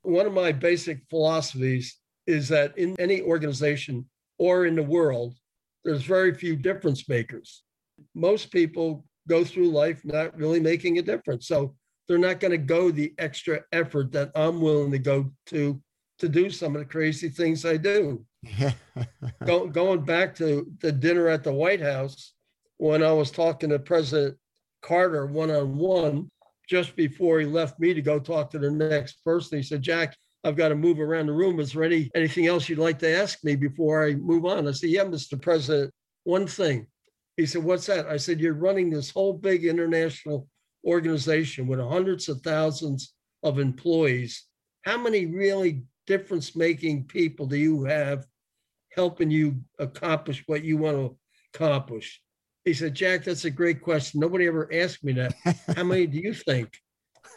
One 0.02 0.26
of 0.26 0.34
my 0.34 0.52
basic 0.52 1.02
philosophies 1.10 1.98
is 2.28 2.50
that 2.50 2.78
in 2.78 2.96
any 3.00 3.22
organization 3.22 4.06
or 4.38 4.66
in 4.66 4.76
the 4.76 4.84
world, 4.84 5.36
there's 5.84 6.04
very 6.04 6.34
few 6.34 6.56
difference 6.56 7.08
makers. 7.08 7.64
Most 8.14 8.52
people 8.52 9.06
go 9.28 9.44
through 9.44 9.70
life 9.70 10.02
not 10.04 10.38
really 10.38 10.60
making 10.60 10.98
a 10.98 11.02
difference. 11.02 11.48
So 11.48 11.76
they're 12.08 12.18
not 12.18 12.40
going 12.40 12.52
to 12.52 12.58
go 12.58 12.92
the 12.92 13.14
extra 13.18 13.62
effort 13.72 14.12
that 14.12 14.32
I'm 14.36 14.62
willing 14.62 14.92
to 14.92 15.00
go 15.00 15.32
to 15.48 15.82
to 16.18 16.30
do 16.30 16.50
some 16.50 16.76
of 16.76 16.80
the 16.80 16.86
crazy 16.86 17.28
things 17.28 17.66
I 17.66 17.76
do. 17.76 18.26
go, 19.46 19.68
going 19.68 20.06
back 20.06 20.34
to 20.36 20.66
the 20.80 20.92
dinner 20.92 21.28
at 21.28 21.44
the 21.44 21.52
White 21.52 21.82
House, 21.82 22.34
when 22.78 23.04
I 23.04 23.12
was 23.12 23.32
talking 23.32 23.70
to 23.70 23.80
President 23.80 24.38
Carter 24.82 25.26
one 25.26 25.52
on 25.52 25.78
one, 25.78 26.30
just 26.68 26.96
before 26.96 27.40
he 27.40 27.46
left 27.46 27.80
me 27.80 27.94
to 27.94 28.02
go 28.02 28.20
talk 28.20 28.50
to 28.52 28.60
the 28.60 28.72
next 28.72 29.24
person, 29.24 29.58
he 29.58 29.64
said, 29.64 29.82
Jack, 29.82 30.16
I've 30.44 30.56
got 30.56 30.70
to 30.70 30.76
move 30.76 31.00
around 31.00 31.26
the 31.26 31.34
room. 31.34 31.60
Is 31.60 31.74
there 31.74 31.84
any, 31.84 32.10
anything 32.14 32.46
else 32.46 32.70
you'd 32.70 32.78
like 32.78 33.00
to 33.00 33.10
ask 33.10 33.44
me 33.44 33.56
before 33.56 34.06
I 34.06 34.14
move 34.14 34.46
on? 34.46 34.68
I 34.68 34.72
said, 34.72 34.92
Yeah, 34.92 35.04
Mr. 35.04 35.42
President, 35.42 35.92
one 36.24 36.46
thing. 36.46 36.88
He 37.36 37.46
said, 37.46 37.64
What's 37.64 37.88
that? 37.88 38.06
I 38.08 38.18
said, 38.18 38.40
You're 38.40 38.54
running 38.54 38.90
this 38.90 39.10
whole 39.10 39.34
big 39.34 39.66
international 39.66 40.48
organization 40.86 41.68
with 41.68 41.80
hundreds 41.80 42.30
of 42.30 42.42
thousands 42.42 43.14
of 43.42 43.60
employees. 43.60 44.46
How 44.84 44.98
many 44.98 45.26
really 45.26 45.84
difference 46.06 46.56
making 46.56 47.06
people 47.06 47.48
do 47.48 47.58
you 47.58 47.84
have 47.86 48.26
helping 48.92 49.32
you 49.32 49.62
accomplish 49.80 50.44
what 50.46 50.64
you 50.64 50.78
want 50.78 50.98
to 50.98 51.18
accomplish? 51.54 52.22
He 52.66 52.74
said, 52.74 52.96
Jack, 52.96 53.24
that's 53.24 53.46
a 53.46 53.52
great 53.52 53.82
question. 53.82 54.20
Nobody 54.20 54.48
ever 54.48 54.68
asked 54.74 55.04
me 55.04 55.14
that. 55.14 55.36
How 55.76 55.84
many 55.84 56.08
do 56.08 56.18
you 56.18 56.34
think? 56.34 56.76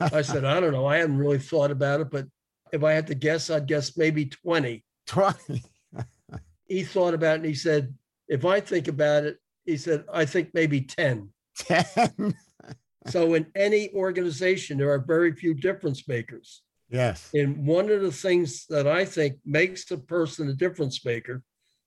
I 0.00 0.22
said, 0.22 0.46
I 0.46 0.58
don't 0.58 0.72
know. 0.72 0.86
I 0.86 0.96
hadn't 0.96 1.18
really 1.18 1.38
thought 1.38 1.70
about 1.70 2.00
it, 2.00 2.10
but 2.10 2.26
if 2.72 2.82
I 2.82 2.92
had 2.92 3.06
to 3.08 3.14
guess, 3.14 3.50
I'd 3.50 3.66
guess 3.66 3.96
maybe 3.96 4.24
20. 4.26 4.82
20. 5.06 5.62
he 6.66 6.82
thought 6.82 7.12
about 7.12 7.32
it 7.32 7.36
and 7.36 7.44
he 7.44 7.54
said, 7.54 7.94
if 8.26 8.46
I 8.46 8.60
think 8.60 8.88
about 8.88 9.24
it, 9.24 9.36
he 9.66 9.76
said, 9.76 10.04
I 10.12 10.24
think 10.24 10.50
maybe 10.54 10.80
10. 10.80 11.28
10. 11.56 12.34
so 13.08 13.34
in 13.34 13.46
any 13.54 13.92
organization, 13.92 14.78
there 14.78 14.90
are 14.90 14.98
very 14.98 15.32
few 15.34 15.52
difference 15.52 16.08
makers. 16.08 16.62
Yes. 16.88 17.30
And 17.34 17.66
one 17.66 17.90
of 17.90 18.00
the 18.00 18.12
things 18.12 18.64
that 18.70 18.86
I 18.86 19.04
think 19.04 19.36
makes 19.44 19.90
a 19.90 19.98
person 19.98 20.48
a 20.48 20.54
difference 20.54 21.04
maker, 21.04 21.42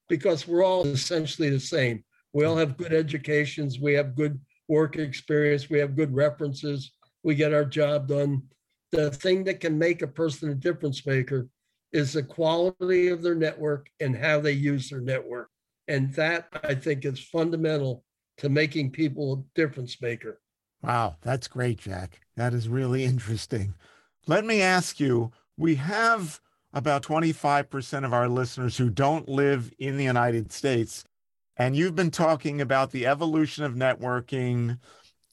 because 0.08 0.46
we're 0.46 0.64
all 0.64 0.86
essentially 0.86 1.50
the 1.50 1.58
same. 1.58 2.04
We 2.32 2.44
all 2.44 2.56
have 2.56 2.76
good 2.76 2.92
educations, 2.92 3.78
we 3.78 3.94
have 3.94 4.16
good 4.16 4.40
work 4.68 4.96
experience, 4.96 5.68
we 5.68 5.78
have 5.78 5.96
good 5.96 6.14
references, 6.14 6.92
we 7.22 7.34
get 7.34 7.52
our 7.52 7.64
job 7.64 8.08
done. 8.08 8.42
The 8.90 9.10
thing 9.10 9.44
that 9.44 9.60
can 9.60 9.78
make 9.78 10.02
a 10.02 10.06
person 10.06 10.50
a 10.50 10.54
difference 10.54 11.06
maker 11.06 11.48
is 11.92 12.14
the 12.14 12.22
quality 12.22 13.08
of 13.08 13.22
their 13.22 13.34
network 13.34 13.88
and 14.00 14.16
how 14.16 14.40
they 14.40 14.52
use 14.52 14.88
their 14.88 15.00
network. 15.00 15.48
And 15.88 16.12
that 16.14 16.48
I 16.64 16.74
think 16.74 17.04
is 17.04 17.20
fundamental 17.20 18.04
to 18.38 18.48
making 18.48 18.90
people 18.90 19.32
a 19.32 19.58
difference 19.60 20.00
maker. 20.00 20.40
Wow, 20.82 21.16
that's 21.22 21.48
great, 21.48 21.78
Jack. 21.78 22.20
That 22.36 22.54
is 22.54 22.68
really 22.68 23.04
interesting. 23.12 23.74
Let 24.26 24.44
me 24.44 24.62
ask 24.62 25.00
you 25.00 25.32
we 25.56 25.74
have 25.76 26.40
about 26.72 27.02
25% 27.02 28.04
of 28.04 28.12
our 28.12 28.28
listeners 28.28 28.78
who 28.78 28.88
don't 28.88 29.28
live 29.28 29.72
in 29.78 29.96
the 29.96 30.04
United 30.04 30.52
States. 30.52 31.04
And 31.56 31.76
you've 31.76 31.94
been 31.94 32.10
talking 32.10 32.60
about 32.60 32.90
the 32.90 33.06
evolution 33.06 33.64
of 33.64 33.74
networking 33.74 34.78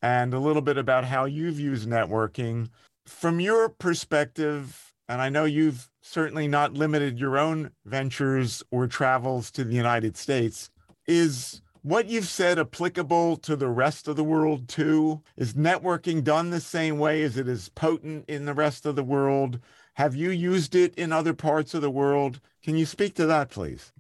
and 0.01 0.34
a 0.34 0.39
little 0.39 0.62
bit 0.62 0.77
about 0.77 1.05
how 1.05 1.25
you've 1.25 1.60
used 1.60 1.88
networking. 1.88 2.69
From 3.05 3.39
your 3.39 3.69
perspective, 3.69 4.93
and 5.08 5.21
I 5.21 5.29
know 5.29 5.45
you've 5.45 5.89
certainly 6.01 6.47
not 6.47 6.73
limited 6.73 7.19
your 7.19 7.38
own 7.38 7.71
ventures 7.86 8.63
or 8.71 8.88
travels 8.88 9.51
to 9.51 9.63
the 9.63 9.75
United 9.75 10.17
States, 10.17 10.69
is 11.08 11.62
what 11.82 12.08
you've 12.08 12.27
said 12.27 12.60
applicable 12.60 13.38
to 13.38 13.55
the 13.55 13.69
rest 13.69 14.08
of 14.08 14.15
the 14.15 14.23
world 14.23 14.67
too? 14.67 15.21
Is 15.38 15.53
networking 15.53 16.23
done 16.23 16.49
the 16.49 16.60
same 16.60 16.99
way 16.99 17.23
as 17.23 17.38
it 17.38 17.47
is 17.47 17.69
potent 17.69 18.25
in 18.27 18.45
the 18.45 18.53
rest 18.53 18.86
of 18.86 18.95
the 18.95 19.03
world? 19.03 19.60
Have 19.95 20.15
you 20.15 20.29
used 20.29 20.75
it 20.75 20.93
in 20.95 21.12
other 21.12 21.34
parts 21.34 21.73
of 21.73 21.82
the 21.82 21.89
world? 21.89 22.39
Can 22.63 22.75
you 22.75 22.86
speak 22.86 23.15
to 23.15 23.25
that, 23.25 23.49
please? 23.49 23.91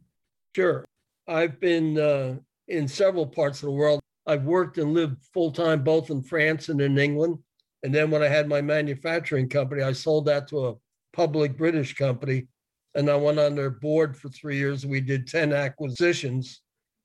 Sure. 0.55 0.85
I've 1.29 1.59
been 1.59 1.97
uh, 1.97 2.35
in 2.67 2.87
several 2.87 3.25
parts 3.25 3.59
of 3.59 3.67
the 3.67 3.71
world. 3.71 4.01
I've 4.27 4.43
worked 4.43 4.77
and 4.77 4.93
lived 4.93 5.23
full 5.33 5.51
time 5.51 5.83
both 5.83 6.09
in 6.09 6.21
France 6.21 6.69
and 6.69 6.81
in 6.81 6.97
England. 6.97 7.37
And 7.83 7.95
then 7.95 8.11
when 8.11 8.21
I 8.21 8.27
had 8.27 8.49
my 8.49 8.61
manufacturing 8.61 9.47
company, 9.47 9.81
I 9.81 9.93
sold 9.93 10.25
that 10.25 10.47
to 10.49 10.67
a 10.67 10.75
public 11.13 11.57
British 11.57 11.95
company. 11.95 12.47
And 12.95 13.09
I 13.09 13.15
went 13.15 13.39
on 13.39 13.55
their 13.55 13.69
board 13.69 14.17
for 14.17 14.29
three 14.29 14.57
years. 14.57 14.85
We 14.85 14.99
did 14.99 15.27
10 15.27 15.53
acquisitions 15.53 16.61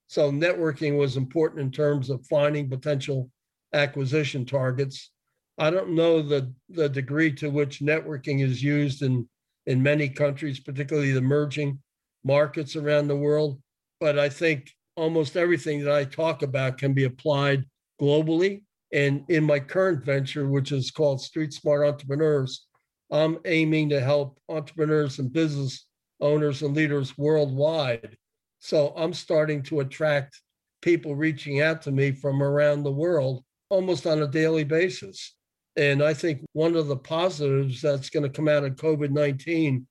so 0.07 0.31
networking 0.31 0.97
was 0.97 1.17
important 1.17 1.61
in 1.61 1.71
terms 1.71 2.09
of 2.09 2.25
finding 2.27 2.69
potential 2.69 3.29
acquisition 3.73 4.45
targets. 4.45 5.11
I 5.57 5.69
don't 5.69 5.95
know 5.95 6.21
the, 6.21 6.53
the 6.69 6.89
degree 6.89 7.31
to 7.33 7.49
which 7.49 7.79
networking 7.79 8.43
is 8.43 8.61
used 8.61 9.01
in, 9.01 9.27
in 9.65 9.81
many 9.81 10.09
countries, 10.09 10.59
particularly 10.59 11.11
the 11.11 11.19
emerging 11.19 11.79
markets 12.23 12.75
around 12.75 13.07
the 13.07 13.15
world. 13.15 13.59
But 13.99 14.19
I 14.19 14.29
think 14.29 14.71
almost 14.95 15.37
everything 15.37 15.83
that 15.83 15.93
I 15.93 16.03
talk 16.05 16.41
about 16.41 16.77
can 16.77 16.93
be 16.93 17.05
applied 17.05 17.65
globally. 18.01 18.63
And 18.93 19.23
in 19.29 19.43
my 19.43 19.59
current 19.59 20.05
venture, 20.05 20.47
which 20.47 20.71
is 20.71 20.91
called 20.91 21.21
Street 21.21 21.53
Smart 21.53 21.85
Entrepreneurs, 21.85 22.65
I'm 23.11 23.39
aiming 23.45 23.89
to 23.89 23.99
help 23.99 24.39
entrepreneurs 24.49 25.19
and 25.19 25.31
business 25.31 25.85
owners 26.21 26.61
and 26.61 26.75
leaders 26.75 27.17
worldwide 27.17 28.17
so 28.65 28.93
I'm 28.97 29.13
starting 29.13 29.61
to 29.63 29.81
attract 29.81 30.41
people 30.81 31.15
reaching 31.15 31.61
out 31.61 31.83
to 31.83 31.91
me 31.91 32.11
from 32.11 32.41
around 32.41 32.81
the 32.81 32.91
world 32.91 33.43
almost 33.69 34.07
on 34.07 34.23
a 34.23 34.27
daily 34.27 34.63
basis. 34.63 35.35
And 35.75 36.01
I 36.01 36.15
think 36.15 36.41
one 36.53 36.75
of 36.75 36.87
the 36.87 36.97
positives 36.97 37.79
that's 37.79 38.09
going 38.09 38.23
to 38.23 38.29
come 38.29 38.47
out 38.47 38.63
of 38.63 38.75
COVID 38.75 39.11
19 39.11 39.85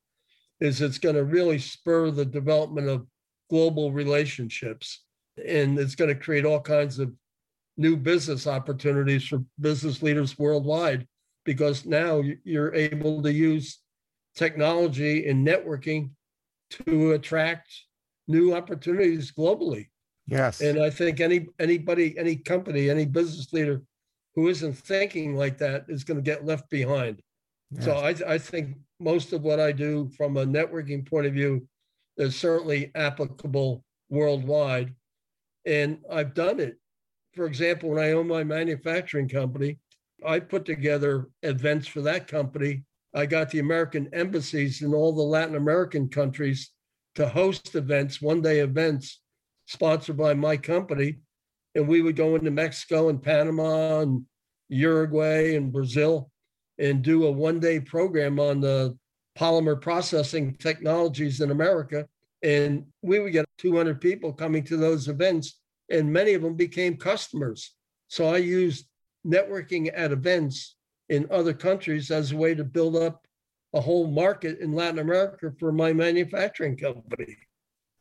is 0.60 0.80
it's 0.80 0.98
going 0.98 1.14
to 1.14 1.22
really 1.22 1.60
spur 1.60 2.10
the 2.10 2.24
development 2.24 2.88
of 2.88 3.06
global 3.54 3.92
relationships. 3.92 5.04
And 5.38 5.78
it's 5.78 5.94
going 5.94 6.08
to 6.08 6.20
create 6.26 6.44
all 6.44 6.60
kinds 6.60 6.98
of 6.98 7.12
new 7.76 7.96
business 7.96 8.48
opportunities 8.48 9.28
for 9.28 9.44
business 9.60 10.02
leaders 10.02 10.36
worldwide 10.36 11.06
because 11.44 11.86
now 11.86 12.20
you're 12.42 12.74
able 12.74 13.22
to 13.22 13.32
use 13.32 13.78
technology 14.34 15.28
and 15.28 15.46
networking 15.46 16.10
to 16.70 17.12
attract 17.12 17.68
new 18.26 18.56
opportunities 18.56 19.30
globally. 19.30 19.86
Yes. 20.26 20.60
And 20.60 20.82
I 20.82 20.90
think 20.90 21.20
any 21.20 21.46
anybody, 21.60 22.18
any 22.18 22.34
company, 22.34 22.90
any 22.90 23.04
business 23.04 23.52
leader 23.52 23.82
who 24.34 24.48
isn't 24.48 24.72
thinking 24.72 25.36
like 25.36 25.58
that 25.58 25.84
is 25.88 26.02
going 26.02 26.16
to 26.16 26.28
get 26.32 26.44
left 26.44 26.68
behind. 26.70 27.22
Yes. 27.70 27.84
So 27.84 27.92
I, 27.98 28.34
I 28.34 28.38
think 28.38 28.74
most 28.98 29.32
of 29.32 29.42
what 29.42 29.60
I 29.60 29.70
do 29.70 30.10
from 30.16 30.38
a 30.38 30.44
networking 30.44 31.08
point 31.08 31.26
of 31.26 31.34
view 31.34 31.68
is 32.16 32.36
certainly 32.36 32.90
applicable 32.94 33.84
worldwide. 34.08 34.94
And 35.66 35.98
I've 36.10 36.34
done 36.34 36.60
it. 36.60 36.78
For 37.34 37.46
example, 37.46 37.90
when 37.90 38.04
I 38.04 38.12
own 38.12 38.28
my 38.28 38.44
manufacturing 38.44 39.28
company, 39.28 39.78
I 40.24 40.40
put 40.40 40.64
together 40.64 41.28
events 41.42 41.88
for 41.88 42.00
that 42.02 42.28
company. 42.28 42.84
I 43.14 43.26
got 43.26 43.50
the 43.50 43.58
American 43.58 44.08
embassies 44.12 44.82
in 44.82 44.94
all 44.94 45.12
the 45.12 45.22
Latin 45.22 45.56
American 45.56 46.08
countries 46.08 46.70
to 47.14 47.28
host 47.28 47.74
events, 47.74 48.20
one 48.20 48.42
day 48.42 48.60
events 48.60 49.20
sponsored 49.66 50.16
by 50.16 50.34
my 50.34 50.56
company. 50.56 51.18
and 51.74 51.88
we 51.88 52.02
would 52.02 52.14
go 52.16 52.36
into 52.36 52.50
Mexico 52.50 53.08
and 53.08 53.20
Panama 53.20 54.00
and 54.00 54.24
Uruguay 54.68 55.56
and 55.56 55.72
Brazil 55.72 56.30
and 56.78 57.02
do 57.02 57.26
a 57.26 57.30
one 57.30 57.60
day 57.60 57.80
program 57.80 58.38
on 58.38 58.60
the 58.60 58.96
polymer 59.38 59.80
processing 59.80 60.54
technologies 60.56 61.40
in 61.40 61.50
America. 61.50 62.06
And 62.42 62.84
we 63.02 63.20
would 63.20 63.32
get 63.32 63.46
200 63.58 64.00
people 64.00 64.32
coming 64.32 64.64
to 64.64 64.76
those 64.76 65.08
events, 65.08 65.60
and 65.90 66.12
many 66.12 66.34
of 66.34 66.42
them 66.42 66.54
became 66.54 66.96
customers. 66.96 67.72
So 68.08 68.26
I 68.26 68.38
used 68.38 68.86
networking 69.26 69.90
at 69.94 70.12
events 70.12 70.76
in 71.08 71.26
other 71.30 71.54
countries 71.54 72.10
as 72.10 72.32
a 72.32 72.36
way 72.36 72.54
to 72.54 72.64
build 72.64 72.96
up 72.96 73.26
a 73.72 73.80
whole 73.80 74.06
market 74.06 74.60
in 74.60 74.72
Latin 74.72 74.98
America 75.00 75.52
for 75.58 75.72
my 75.72 75.92
manufacturing 75.92 76.76
company. 76.76 77.36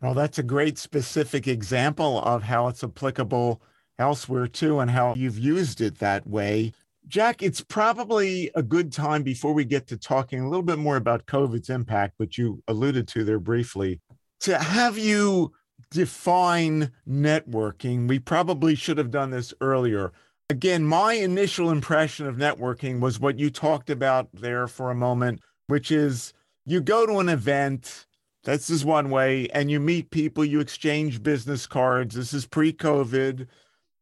Well, 0.02 0.13
that's 0.13 0.38
a 0.38 0.43
great 0.43 0.78
specific 0.78 1.48
example 1.48 2.22
of 2.22 2.43
how 2.43 2.67
it's 2.67 2.84
applicable 2.84 3.62
elsewhere 3.98 4.48
too, 4.48 4.80
and 4.80 4.91
how 4.91 5.13
you've 5.15 5.39
used 5.39 5.80
it 5.80 6.00
that 6.00 6.28
way. 6.28 6.74
Jack, 7.07 7.43
it's 7.43 7.61
probably 7.61 8.49
a 8.55 8.63
good 8.63 8.91
time 8.91 9.23
before 9.23 9.53
we 9.53 9.65
get 9.65 9.87
to 9.87 9.97
talking 9.97 10.39
a 10.39 10.49
little 10.49 10.63
bit 10.63 10.79
more 10.79 10.95
about 10.95 11.25
COVID's 11.25 11.69
impact, 11.69 12.13
which 12.17 12.37
you 12.37 12.63
alluded 12.67 13.07
to 13.09 13.23
there 13.23 13.39
briefly, 13.39 13.99
to 14.41 14.57
have 14.57 14.97
you 14.97 15.51
define 15.91 16.91
networking. 17.07 18.07
We 18.07 18.19
probably 18.19 18.75
should 18.75 18.97
have 18.97 19.11
done 19.11 19.31
this 19.31 19.53
earlier. 19.61 20.11
Again, 20.49 20.83
my 20.83 21.13
initial 21.13 21.69
impression 21.69 22.25
of 22.25 22.35
networking 22.35 22.99
was 22.99 23.19
what 23.19 23.39
you 23.39 23.49
talked 23.49 23.89
about 23.89 24.29
there 24.33 24.67
for 24.67 24.89
a 24.89 24.95
moment, 24.95 25.41
which 25.67 25.91
is 25.91 26.33
you 26.65 26.81
go 26.81 27.05
to 27.05 27.19
an 27.19 27.29
event, 27.29 28.07
this 28.43 28.69
is 28.69 28.83
one 28.83 29.09
way, 29.09 29.47
and 29.53 29.69
you 29.69 29.79
meet 29.79 30.11
people, 30.11 30.43
you 30.43 30.59
exchange 30.59 31.23
business 31.23 31.67
cards. 31.67 32.15
This 32.15 32.33
is 32.33 32.45
pre 32.45 32.73
COVID. 32.73 33.47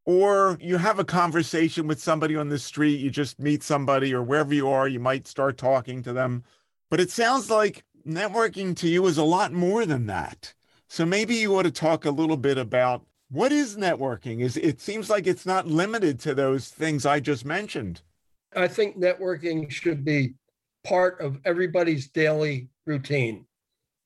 Or 0.06 0.58
you 0.60 0.78
have 0.78 1.00
a 1.00 1.06
conversation 1.06 1.88
with 1.88 2.02
somebody 2.02 2.36
on 2.36 2.50
the 2.50 2.58
street, 2.58 3.00
you 3.00 3.12
just 3.12 3.40
meet 3.40 3.62
somebody, 3.62 4.14
or 4.14 4.24
wherever 4.24 4.54
you 4.54 4.68
are, 4.70 4.88
you 4.88 5.00
might 5.00 5.28
start 5.28 5.58
talking 5.58 6.02
to 6.04 6.14
them. 6.14 6.44
But 6.90 7.00
it 7.00 7.12
sounds 7.12 7.50
like 7.50 7.84
networking 8.06 8.76
to 8.78 8.88
you 8.88 9.06
is 9.06 9.18
a 9.18 9.24
lot 9.24 9.54
more 9.54 9.86
than 9.86 10.08
that. 10.08 10.54
So 10.88 11.06
maybe 11.06 11.36
you 11.36 11.56
ought 11.56 11.64
to 11.64 11.72
talk 11.72 12.04
a 12.04 12.12
little 12.12 12.38
bit 12.38 12.58
about 12.58 13.06
what 13.30 13.52
is 13.54 13.78
networking? 13.78 14.42
Is 14.42 14.58
it 14.58 14.82
seems 14.82 15.10
like 15.10 15.26
it's 15.26 15.46
not 15.46 15.68
limited 15.68 16.20
to 16.22 16.36
those 16.36 16.68
things 16.68 17.06
I 17.06 17.22
just 17.22 17.46
mentioned. 17.46 18.02
I 18.56 18.68
think 18.68 18.98
networking 18.98 19.72
should 19.72 20.04
be 20.04 20.34
part 20.84 21.22
of 21.22 21.40
everybody's 21.46 22.10
daily 22.10 22.68
routine. 22.86 23.46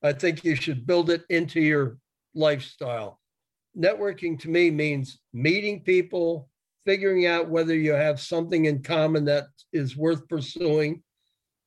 I 0.04 0.14
think 0.14 0.44
you 0.44 0.56
should 0.56 0.86
build 0.86 1.10
it 1.10 1.24
into 1.30 1.60
your 1.60 1.98
lifestyle. 2.36 3.20
Networking 3.78 4.40
to 4.40 4.50
me 4.50 4.72
means 4.72 5.20
meeting 5.34 5.82
people, 5.82 6.50
figuring 6.86 7.26
out 7.26 7.50
whether 7.50 7.76
you 7.76 7.92
have 7.92 8.20
something 8.20 8.66
in 8.66 8.82
common 8.82 9.26
that 9.26 9.46
is 9.74 9.98
worth 9.98 10.28
pursuing. 10.30 11.04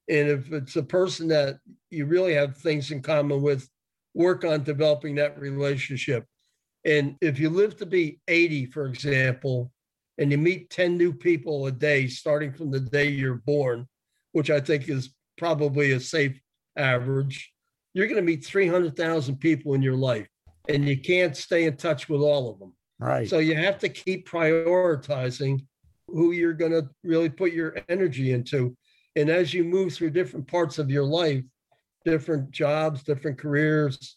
And 0.09 0.29
if 0.29 0.53
it's 0.53 0.77
a 0.77 0.83
person 0.83 1.29
that 1.29 1.59
you 1.91 2.07
really 2.07 2.35
have 2.35 2.57
things 2.57 2.91
in 2.91 3.03
common 3.03 3.43
with, 3.43 3.69
work 4.15 4.45
on 4.45 4.65
developing 4.65 5.17
that 5.17 5.39
relationship. 5.39 6.25
And 6.85 7.17
if 7.21 7.39
you 7.39 7.51
live 7.51 7.77
to 7.77 7.87
be 7.87 8.21
80, 8.27 8.67
for 8.67 8.87
example, 8.87 9.71
and 10.17 10.33
you 10.33 10.39
meet 10.39 10.71
10 10.71 10.97
new 10.97 11.13
people 11.13 11.67
a 11.67 11.73
day 11.73 12.07
starting 12.07 12.53
from 12.53 12.71
the 12.71 12.81
day 12.81 13.09
you're 13.09 13.43
born, 13.47 13.87
which 14.33 14.51
I 14.51 14.61
think 14.61 14.89
is 14.89 15.15
probably 15.37 15.93
a 15.93 16.01
safe 16.01 16.41
average, 16.77 17.53
you're 17.93 18.07
going 18.07 18.17
to 18.17 18.23
meet 18.23 18.45
300,000 18.45 19.37
people 19.37 19.75
in 19.75 19.83
your 19.83 19.97
life 19.97 20.29
and 20.69 20.87
you 20.87 21.01
can't 21.01 21.37
stay 21.37 21.65
in 21.65 21.77
touch 21.77 22.09
with 22.09 22.21
all 22.21 22.51
of 22.51 22.59
them. 22.59 22.75
Right. 22.99 23.29
So 23.29 23.39
you 23.39 23.55
have 23.55 23.79
to 23.79 23.89
keep 23.89 24.29
prioritizing 24.29 25.65
who 26.09 26.33
you're 26.33 26.53
going 26.53 26.73
to 26.73 26.89
really 27.05 27.29
put 27.29 27.53
your 27.53 27.77
energy 27.89 28.33
into. 28.33 28.77
And 29.17 29.31
as 29.31 29.55
you 29.55 29.65
move 29.65 29.93
through 29.93 30.11
different 30.11 30.47
parts 30.47 30.79
of 30.79 30.91
your 30.91 31.05
life, 31.05 31.43
different 32.05 32.51
jobs, 32.51 33.03
different 33.03 33.39
careers, 33.39 34.17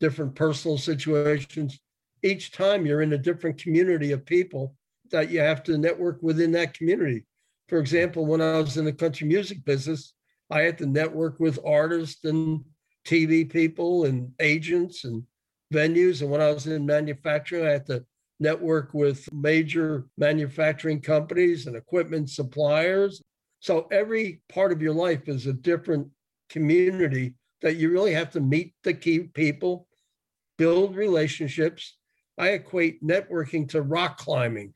different 0.00 0.34
personal 0.34 0.78
situations, 0.78 1.78
each 2.22 2.52
time 2.52 2.84
you're 2.84 3.02
in 3.02 3.12
a 3.12 3.18
different 3.18 3.60
community 3.60 4.12
of 4.12 4.26
people 4.26 4.74
that 5.10 5.30
you 5.30 5.40
have 5.40 5.62
to 5.64 5.78
network 5.78 6.18
within 6.22 6.52
that 6.52 6.74
community. 6.74 7.24
For 7.68 7.78
example, 7.78 8.26
when 8.26 8.40
I 8.40 8.58
was 8.58 8.76
in 8.76 8.84
the 8.84 8.92
country 8.92 9.26
music 9.26 9.64
business, 9.64 10.14
I 10.50 10.62
had 10.62 10.78
to 10.78 10.86
network 10.86 11.38
with 11.38 11.58
artists 11.64 12.24
and 12.24 12.64
TV 13.06 13.48
people 13.48 14.04
and 14.04 14.32
agents 14.40 15.04
and 15.04 15.22
venues. 15.72 16.22
And 16.22 16.30
when 16.30 16.40
I 16.40 16.50
was 16.50 16.66
in 16.66 16.86
manufacturing, 16.86 17.66
I 17.66 17.72
had 17.72 17.86
to 17.86 18.04
network 18.40 18.94
with 18.94 19.28
major 19.32 20.06
manufacturing 20.16 21.00
companies 21.00 21.66
and 21.66 21.76
equipment 21.76 22.30
suppliers. 22.30 23.22
So 23.60 23.88
every 23.90 24.40
part 24.48 24.72
of 24.72 24.80
your 24.80 24.94
life 24.94 25.28
is 25.28 25.46
a 25.46 25.52
different 25.52 26.08
community 26.48 27.34
that 27.60 27.76
you 27.76 27.90
really 27.90 28.14
have 28.14 28.30
to 28.30 28.40
meet 28.40 28.74
the 28.84 28.94
key 28.94 29.20
people, 29.20 29.88
build 30.56 30.94
relationships, 30.94 31.96
I 32.38 32.50
equate 32.50 33.04
networking 33.04 33.68
to 33.70 33.82
rock 33.82 34.18
climbing. 34.18 34.72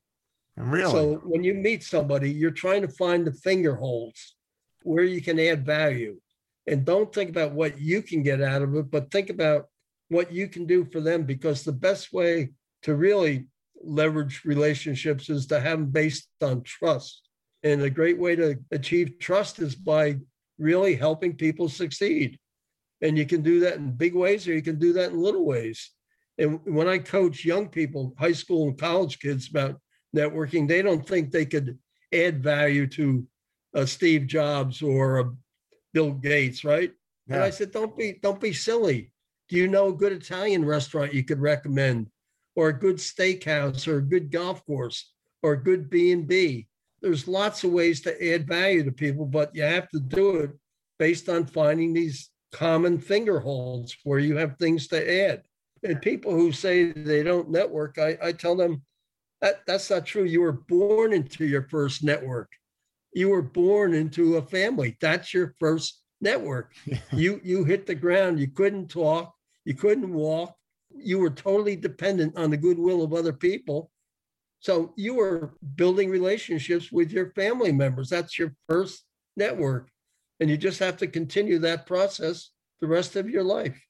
Really? 0.56 0.90
So 0.90 1.14
when 1.24 1.44
you 1.44 1.54
meet 1.54 1.84
somebody, 1.84 2.30
you're 2.30 2.50
trying 2.50 2.82
to 2.82 2.88
find 2.88 3.26
the 3.26 3.32
finger 3.32 3.76
holes 3.76 4.34
where 4.82 5.04
you 5.04 5.22
can 5.22 5.38
add 5.38 5.64
value. 5.64 6.20
And 6.66 6.84
don't 6.84 7.12
think 7.12 7.30
about 7.30 7.52
what 7.52 7.80
you 7.80 8.02
can 8.02 8.22
get 8.22 8.42
out 8.42 8.62
of 8.62 8.74
it, 8.74 8.90
but 8.90 9.10
think 9.10 9.30
about 9.30 9.66
what 10.12 10.32
you 10.32 10.46
can 10.46 10.66
do 10.66 10.84
for 10.84 11.00
them 11.00 11.24
because 11.24 11.62
the 11.62 11.72
best 11.72 12.12
way 12.12 12.50
to 12.82 12.94
really 12.94 13.46
leverage 13.82 14.44
relationships 14.44 15.28
is 15.28 15.46
to 15.46 15.58
have 15.58 15.78
them 15.78 15.90
based 15.90 16.28
on 16.40 16.62
trust. 16.62 17.28
And 17.62 17.82
a 17.82 17.90
great 17.90 18.18
way 18.18 18.36
to 18.36 18.56
achieve 18.70 19.18
trust 19.18 19.58
is 19.58 19.74
by 19.74 20.18
really 20.58 20.94
helping 20.94 21.36
people 21.36 21.68
succeed. 21.68 22.38
And 23.00 23.16
you 23.16 23.26
can 23.26 23.42
do 23.42 23.60
that 23.60 23.76
in 23.76 23.92
big 23.92 24.14
ways 24.14 24.46
or 24.46 24.52
you 24.52 24.62
can 24.62 24.78
do 24.78 24.92
that 24.94 25.10
in 25.10 25.20
little 25.20 25.44
ways. 25.44 25.90
And 26.38 26.60
when 26.64 26.88
I 26.88 26.98
coach 26.98 27.44
young 27.44 27.68
people, 27.68 28.14
high 28.18 28.32
school 28.32 28.68
and 28.68 28.78
college 28.78 29.18
kids 29.18 29.48
about 29.48 29.80
networking, 30.16 30.68
they 30.68 30.82
don't 30.82 31.06
think 31.06 31.30
they 31.30 31.46
could 31.46 31.78
add 32.12 32.42
value 32.42 32.86
to 32.88 33.26
a 33.74 33.86
Steve 33.86 34.26
Jobs 34.26 34.82
or 34.82 35.18
a 35.18 35.32
Bill 35.92 36.12
Gates, 36.12 36.64
right? 36.64 36.92
Yeah. 37.26 37.36
And 37.36 37.44
I 37.44 37.50
said, 37.50 37.70
don't 37.70 37.96
be 37.96 38.18
don't 38.22 38.40
be 38.40 38.52
silly. 38.52 39.11
Do 39.52 39.58
you 39.58 39.68
know 39.68 39.88
a 39.88 39.92
good 39.92 40.12
Italian 40.12 40.64
restaurant 40.64 41.12
you 41.12 41.24
could 41.24 41.38
recommend, 41.38 42.06
or 42.56 42.70
a 42.70 42.78
good 42.78 42.96
steakhouse, 42.96 43.86
or 43.86 43.98
a 43.98 44.02
good 44.02 44.30
golf 44.30 44.64
course, 44.64 45.12
or 45.42 45.52
a 45.52 45.62
good 45.62 45.90
B 45.90 46.10
and 46.12 46.26
B? 46.26 46.68
There's 47.02 47.28
lots 47.28 47.62
of 47.62 47.70
ways 47.70 48.00
to 48.00 48.32
add 48.32 48.48
value 48.48 48.82
to 48.82 48.90
people, 48.90 49.26
but 49.26 49.54
you 49.54 49.62
have 49.62 49.90
to 49.90 50.00
do 50.00 50.36
it 50.36 50.52
based 50.98 51.28
on 51.28 51.44
finding 51.44 51.92
these 51.92 52.30
common 52.50 52.98
finger 52.98 53.40
holes 53.40 53.94
where 54.04 54.18
you 54.18 54.38
have 54.38 54.56
things 54.56 54.88
to 54.88 55.26
add. 55.28 55.42
And 55.82 56.00
people 56.00 56.32
who 56.32 56.50
say 56.50 56.92
they 56.92 57.22
don't 57.22 57.50
network, 57.50 57.98
I, 57.98 58.16
I 58.22 58.32
tell 58.32 58.56
them 58.56 58.80
that 59.42 59.66
that's 59.66 59.90
not 59.90 60.06
true. 60.06 60.24
You 60.24 60.40
were 60.40 60.52
born 60.52 61.12
into 61.12 61.44
your 61.44 61.68
first 61.68 62.02
network. 62.02 62.48
You 63.12 63.28
were 63.28 63.42
born 63.42 63.92
into 63.92 64.36
a 64.36 64.42
family. 64.46 64.96
That's 64.98 65.34
your 65.34 65.54
first 65.60 66.00
network. 66.22 66.72
you 67.12 67.38
you 67.44 67.64
hit 67.64 67.84
the 67.84 67.94
ground. 67.94 68.40
You 68.40 68.46
couldn't 68.46 68.88
talk. 68.88 69.34
You 69.64 69.74
couldn't 69.74 70.12
walk. 70.12 70.54
You 70.94 71.18
were 71.18 71.30
totally 71.30 71.76
dependent 71.76 72.36
on 72.36 72.50
the 72.50 72.56
goodwill 72.56 73.02
of 73.02 73.14
other 73.14 73.32
people. 73.32 73.90
So 74.60 74.92
you 74.96 75.14
were 75.14 75.54
building 75.74 76.10
relationships 76.10 76.92
with 76.92 77.10
your 77.10 77.30
family 77.32 77.72
members. 77.72 78.08
That's 78.08 78.38
your 78.38 78.54
first 78.68 79.04
network. 79.36 79.88
And 80.40 80.50
you 80.50 80.56
just 80.56 80.78
have 80.78 80.96
to 80.98 81.06
continue 81.06 81.58
that 81.60 81.86
process 81.86 82.50
the 82.80 82.86
rest 82.86 83.16
of 83.16 83.30
your 83.30 83.44
life. 83.44 83.80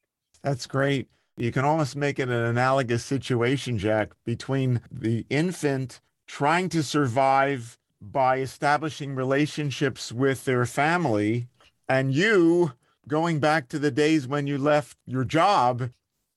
That's 0.43 0.67
great. 0.67 1.09
You 1.37 1.51
can 1.51 1.65
almost 1.65 1.97
make 1.97 2.19
it 2.19 2.29
an 2.29 2.45
analogous 2.45 3.05
situation, 3.05 3.79
Jack, 3.79 4.13
between 4.25 4.81
the 4.91 5.27
infant 5.31 6.01
trying 6.27 6.69
to 6.71 6.83
survive 6.83 7.79
by 8.01 8.39
establishing 8.39 9.15
relationships 9.15 10.13
with 10.13 10.45
their 10.45 10.67
family 10.67 11.49
and 11.89 12.15
you 12.15 12.73
going 13.09 13.41
back 13.41 13.69
to 13.69 13.79
the 13.79 13.91
days 13.91 14.27
when 14.27 14.47
you 14.47 14.59
left 14.59 14.97
your 15.07 15.25
job 15.25 15.91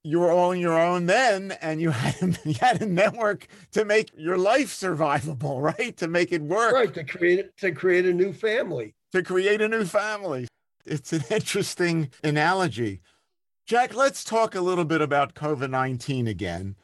you 0.05 0.19
were 0.19 0.31
all 0.31 0.51
on 0.51 0.59
your 0.59 0.79
own 0.79 1.07
then 1.07 1.53
and 1.61 1.81
you 1.81 1.89
had, 1.91 2.39
you 2.45 2.53
had 2.61 2.81
a 2.81 2.85
network 2.85 3.47
to 3.71 3.83
make 3.83 4.11
your 4.15 4.37
life 4.37 4.69
survivable 4.69 5.61
right? 5.79 5.97
To 5.97 6.07
make 6.07 6.31
it 6.31 6.41
work. 6.41 6.73
Right 6.73 6.93
to 6.93 7.03
create 7.03 7.57
to 7.57 7.71
create 7.71 8.05
a 8.05 8.13
new 8.13 8.31
family. 8.31 8.93
To 9.11 9.23
create 9.23 9.61
a 9.61 9.67
new 9.67 9.83
family. 9.83 10.47
It's 10.85 11.11
an 11.11 11.23
interesting 11.31 12.11
analogy. 12.23 13.01
Jack, 13.65 13.95
let's 13.95 14.23
talk 14.23 14.53
a 14.53 14.61
little 14.61 14.85
bit 14.85 15.01
about 15.01 15.33
COVID 15.33 15.71
19 15.71 16.27
again. 16.27 16.75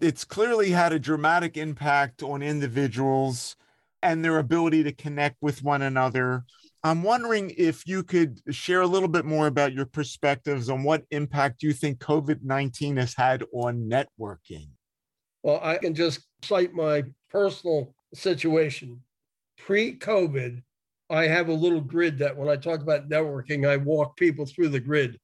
It's 0.00 0.24
clearly 0.24 0.70
had 0.70 0.92
a 0.92 1.00
dramatic 1.00 1.56
impact 1.56 2.22
on 2.22 2.40
individuals 2.40 3.56
and 4.00 4.24
their 4.24 4.38
ability 4.38 4.84
to 4.84 4.92
connect 4.92 5.42
with 5.42 5.64
one 5.64 5.82
another. 5.82 6.44
I'm 6.84 7.02
wondering 7.02 7.52
if 7.56 7.86
you 7.86 8.04
could 8.04 8.40
share 8.50 8.82
a 8.82 8.86
little 8.86 9.08
bit 9.08 9.24
more 9.24 9.48
about 9.48 9.72
your 9.72 9.86
perspectives 9.86 10.70
on 10.70 10.84
what 10.84 11.04
impact 11.10 11.62
you 11.62 11.72
think 11.72 11.98
COVID 11.98 12.42
19 12.42 12.96
has 12.96 13.14
had 13.14 13.44
on 13.52 13.90
networking. 13.90 14.68
Well, 15.42 15.60
I 15.62 15.78
can 15.78 15.94
just 15.94 16.26
cite 16.42 16.72
my 16.72 17.04
personal 17.30 17.94
situation. 18.14 19.02
Pre 19.58 19.98
COVID, 19.98 20.62
I 21.10 21.24
have 21.24 21.48
a 21.48 21.52
little 21.54 21.80
grid 21.80 22.18
that 22.18 22.36
when 22.36 22.48
I 22.48 22.56
talk 22.56 22.80
about 22.80 23.08
networking, 23.08 23.68
I 23.68 23.76
walk 23.76 24.16
people 24.16 24.46
through 24.46 24.68
the 24.68 24.80
grid. 24.80 25.18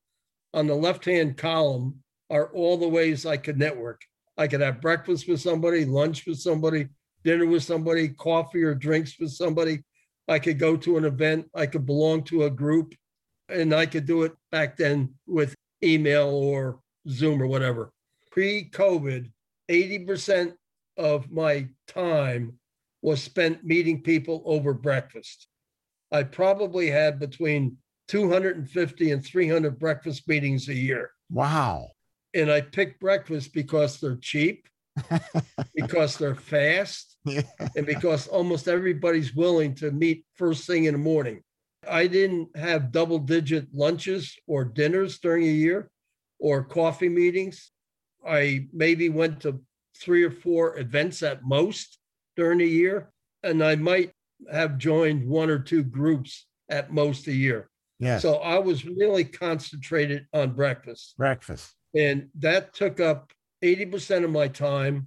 On 0.55 0.67
the 0.67 0.75
left 0.75 1.05
hand 1.05 1.37
column 1.37 2.03
are 2.31 2.49
all 2.49 2.77
the 2.77 2.89
ways 2.89 3.27
I 3.27 3.37
could 3.37 3.59
network. 3.59 4.03
I 4.37 4.49
could 4.49 4.61
have 4.61 4.81
breakfast 4.81 5.29
with 5.29 5.41
somebody, 5.41 5.85
lunch 5.85 6.27
with 6.27 6.39
somebody, 6.39 6.89
dinner 7.23 7.47
with 7.47 7.63
somebody, 7.63 8.09
coffee 8.09 8.63
or 8.63 8.75
drinks 8.75 9.19
with 9.21 9.31
somebody. 9.31 9.85
I 10.29 10.39
could 10.39 10.59
go 10.59 10.77
to 10.77 10.97
an 10.97 11.05
event, 11.05 11.51
I 11.55 11.67
could 11.67 11.87
belong 11.87 12.25
to 12.25 12.45
a 12.45 12.51
group, 12.51 12.95
and 13.49 13.75
I 13.75 13.87
could 13.87 14.07
do 14.07 14.23
it 14.23 14.33
back 14.51 14.77
then 14.77 15.15
with 15.27 15.55
email 15.83 16.29
or 16.29 16.81
Zoom 17.09 17.43
or 17.43 17.47
whatever. 17.47 17.93
Pre 18.31 18.69
COVID, 18.71 19.31
80% 19.71 20.55
of 20.97 21.31
my 21.31 21.69
time 21.89 22.59
was 23.03 23.23
spent 23.23 23.65
meeting 23.65 24.03
people 24.03 24.43
over 24.47 24.73
breakfast. 24.73 25.47
I 26.11 26.23
probably 26.23 26.89
had 26.89 27.19
between 27.19 27.77
250 28.09 29.11
and 29.11 29.25
300 29.25 29.79
breakfast 29.79 30.27
meetings 30.29 30.69
a 30.69 30.75
year. 30.75 31.11
Wow. 31.31 31.89
And 32.35 32.51
I 32.51 32.61
picked 32.61 33.01
breakfast 33.01 33.53
because 33.53 34.01
they're 34.01 34.17
cheap, 34.17 34.69
because 35.75 36.17
they're 36.17 36.35
fast, 36.35 37.17
yeah. 37.25 37.43
and 37.77 37.87
because 37.87 38.27
almost 38.27 38.69
everybody's 38.69 39.35
willing 39.35 39.75
to 39.77 39.91
meet 39.91 40.25
first 40.35 40.67
thing 40.67 40.85
in 40.85 40.95
the 40.95 40.99
morning. 40.99 41.43
I 41.89 42.07
didn't 42.07 42.57
have 42.57 42.93
double 42.93 43.19
digit 43.19 43.67
lunches 43.75 44.37
or 44.47 44.65
dinners 44.65 45.19
during 45.19 45.45
a 45.45 45.53
year 45.53 45.91
or 46.39 46.65
coffee 46.65 47.09
meetings. 47.09 47.71
I 48.27 48.69
maybe 48.73 49.09
went 49.09 49.41
to 49.41 49.61
three 49.97 50.25
or 50.25 50.31
four 50.31 50.79
events 50.79 51.23
at 51.23 51.45
most 51.45 51.99
during 52.37 52.61
a 52.61 52.65
year, 52.65 53.13
and 53.43 53.63
I 53.63 53.77
might 53.77 54.13
have 54.51 54.79
joined 54.79 55.29
one 55.29 55.51
or 55.51 55.59
two 55.59 55.83
groups 55.83 56.47
at 56.69 56.93
most 56.93 57.27
a 57.27 57.33
year. 57.33 57.69
Yeah. 57.99 58.19
So 58.19 58.37
I 58.37 58.59
was 58.59 58.85
really 58.85 59.25
concentrated 59.25 60.27
on 60.33 60.53
breakfast. 60.53 61.17
Breakfast. 61.17 61.75
And 61.95 62.29
that 62.39 62.75
took 62.75 62.99
up 62.99 63.33
80% 63.65 64.25
of 64.25 64.31
my 64.31 64.47
time 64.47 65.07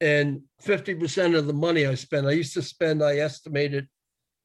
and 0.00 0.40
50% 0.64 1.36
of 1.36 1.46
the 1.46 1.52
money 1.52 1.86
I 1.86 1.94
spent. 1.94 2.26
I 2.26 2.32
used 2.32 2.54
to 2.54 2.62
spend, 2.62 3.04
I 3.04 3.18
estimated, 3.18 3.86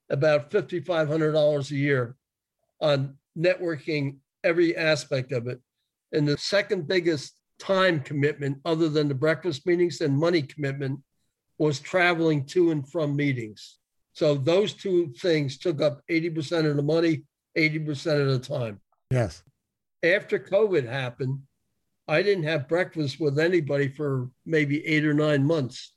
about 0.09 0.51
$5,500 0.51 1.71
a 1.71 1.75
year 1.75 2.15
on 2.81 3.17
networking 3.37 4.17
every 4.43 4.75
aspect 4.75 5.31
of 5.31 5.47
it. 5.47 5.59
And 6.11 6.27
the 6.27 6.37
second 6.37 6.87
biggest 6.87 7.33
time 7.59 8.01
commitment, 8.01 8.59
other 8.65 8.89
than 8.89 9.07
the 9.07 9.15
breakfast 9.15 9.65
meetings 9.65 10.01
and 10.01 10.17
money 10.17 10.41
commitment, 10.41 10.99
was 11.57 11.79
traveling 11.79 12.45
to 12.45 12.71
and 12.71 12.87
from 12.87 13.15
meetings. 13.15 13.79
So 14.13 14.35
those 14.35 14.73
two 14.73 15.13
things 15.19 15.57
took 15.57 15.81
up 15.81 16.01
80% 16.09 16.69
of 16.69 16.75
the 16.75 16.83
money, 16.83 17.23
80% 17.57 18.21
of 18.21 18.27
the 18.27 18.39
time. 18.39 18.79
Yes. 19.11 19.43
After 20.03 20.37
COVID 20.37 20.87
happened, 20.87 21.39
I 22.07 22.21
didn't 22.21 22.45
have 22.45 22.69
breakfast 22.69 23.19
with 23.19 23.37
anybody 23.37 23.89
for 23.89 24.29
maybe 24.45 24.85
eight 24.85 25.05
or 25.05 25.13
nine 25.13 25.45
months. 25.45 25.93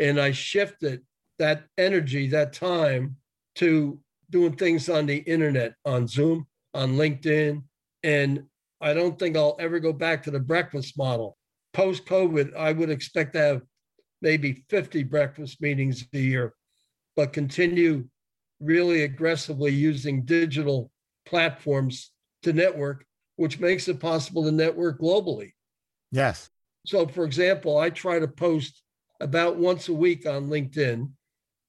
And 0.00 0.20
I 0.20 0.32
shifted 0.32 1.02
that 1.38 1.64
energy, 1.76 2.28
that 2.28 2.52
time 2.52 3.16
to 3.56 3.98
doing 4.30 4.56
things 4.56 4.88
on 4.88 5.06
the 5.06 5.18
internet, 5.18 5.74
on 5.84 6.08
Zoom, 6.08 6.46
on 6.72 6.96
LinkedIn. 6.96 7.62
And 8.02 8.44
I 8.80 8.94
don't 8.94 9.18
think 9.18 9.36
I'll 9.36 9.56
ever 9.60 9.78
go 9.78 9.92
back 9.92 10.22
to 10.24 10.30
the 10.30 10.40
breakfast 10.40 10.96
model. 10.96 11.36
Post 11.72 12.06
COVID, 12.06 12.56
I 12.56 12.72
would 12.72 12.90
expect 12.90 13.34
to 13.34 13.40
have 13.40 13.62
maybe 14.22 14.64
50 14.70 15.02
breakfast 15.04 15.60
meetings 15.60 16.06
a 16.12 16.18
year, 16.18 16.54
but 17.16 17.32
continue 17.32 18.04
really 18.60 19.02
aggressively 19.02 19.72
using 19.72 20.24
digital 20.24 20.90
platforms 21.26 22.12
to 22.42 22.52
network, 22.52 23.04
which 23.36 23.60
makes 23.60 23.88
it 23.88 24.00
possible 24.00 24.44
to 24.44 24.52
network 24.52 25.00
globally. 25.00 25.52
Yes. 26.10 26.50
So, 26.86 27.06
for 27.06 27.24
example, 27.24 27.78
I 27.78 27.90
try 27.90 28.18
to 28.18 28.28
post 28.28 28.82
about 29.20 29.56
once 29.56 29.88
a 29.88 29.92
week 29.92 30.26
on 30.26 30.48
LinkedIn, 30.48 31.10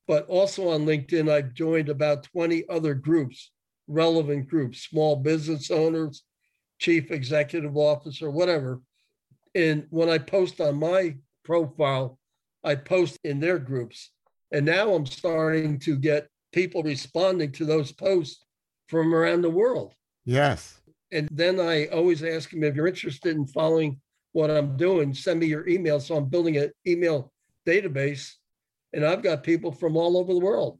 but 0.08 0.28
also 0.28 0.70
on 0.70 0.86
LinkedIn, 0.86 1.32
I've 1.32 1.54
joined 1.54 1.90
about 1.90 2.24
20 2.24 2.68
other 2.70 2.94
groups, 2.94 3.52
relevant 3.88 4.48
groups, 4.50 4.82
small 4.82 5.16
business 5.16 5.72
owners, 5.72 6.24
chief 6.80 7.12
executive 7.12 7.78
officer, 7.78 8.30
whatever. 8.30 8.82
And 9.56 9.88
when 9.90 10.10
I 10.10 10.18
post 10.18 10.60
on 10.60 10.78
my 10.78 11.16
profile, 11.44 12.20
I 12.64 12.76
post 12.76 13.18
in 13.24 13.40
their 13.40 13.58
groups. 13.58 14.12
And 14.52 14.66
now 14.66 14.94
I'm 14.94 15.06
starting 15.06 15.80
to 15.80 15.96
get 15.96 16.28
people 16.52 16.84
responding 16.84 17.52
to 17.54 17.66
those 17.66 17.92
posts 17.92 18.44
from 18.88 19.14
around 19.14 19.42
the 19.42 19.50
world. 19.50 19.94
Yes. 20.26 20.80
And 21.16 21.30
then 21.32 21.62
I 21.62 21.86
always 21.86 22.22
ask 22.24 22.50
them 22.50 22.66
if 22.66 22.76
you're 22.76 22.90
interested 22.90 23.38
in 23.38 23.48
following 23.48 24.02
what 24.34 24.52
I'm 24.52 24.76
doing, 24.76 25.14
send 25.14 25.40
me 25.40 25.46
your 25.46 25.66
email. 25.66 26.02
So 26.02 26.18
I'm 26.18 26.26
building 26.26 26.58
an 26.58 26.74
email 26.86 27.32
database, 27.66 28.34
and 28.92 29.06
I've 29.06 29.24
got 29.24 29.42
people 29.42 29.72
from 29.72 29.96
all 29.96 30.18
over 30.18 30.34
the 30.34 30.42
world. 30.42 30.78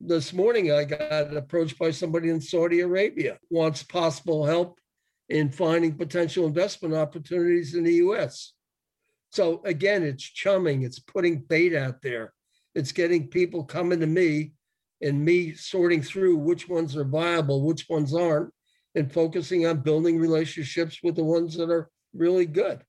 This 0.00 0.32
morning, 0.32 0.70
I 0.70 0.84
got 0.84 1.36
approached 1.36 1.80
by 1.80 1.90
somebody 1.90 2.30
in 2.30 2.40
Saudi 2.40 2.78
Arabia, 2.78 3.38
wants 3.50 3.82
possible 3.82 4.46
help 4.46 4.78
in 5.28 5.50
finding 5.50 5.96
potential 5.96 6.46
investment 6.46 6.94
opportunities 6.94 7.74
in 7.74 7.82
the 7.82 7.94
US. 7.94 8.52
So 9.32 9.62
again, 9.64 10.04
it's 10.04 10.22
chumming, 10.22 10.82
it's 10.82 11.00
putting 11.00 11.40
bait 11.40 11.74
out 11.74 12.02
there, 12.02 12.32
it's 12.76 12.92
getting 12.92 13.26
people 13.26 13.64
coming 13.64 13.98
to 13.98 14.06
me 14.06 14.52
and 15.02 15.24
me 15.24 15.54
sorting 15.54 16.02
through 16.02 16.36
which 16.36 16.68
ones 16.68 16.96
are 16.96 17.04
viable, 17.04 17.66
which 17.66 17.88
ones 17.88 18.14
aren't, 18.14 18.52
and 18.96 19.12
focusing 19.12 19.66
on 19.66 19.80
building 19.80 20.18
relationships 20.18 21.00
with 21.02 21.14
the 21.14 21.24
ones 21.24 21.54
that 21.56 21.70
are 21.70 21.90
really 22.14 22.46
good. 22.46 22.82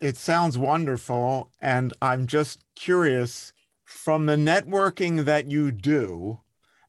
It 0.00 0.16
sounds 0.16 0.58
wonderful. 0.58 1.50
And 1.60 1.94
I'm 2.02 2.26
just 2.26 2.64
curious 2.74 3.52
from 3.84 4.26
the 4.26 4.36
networking 4.36 5.24
that 5.24 5.50
you 5.50 5.70
do 5.70 6.40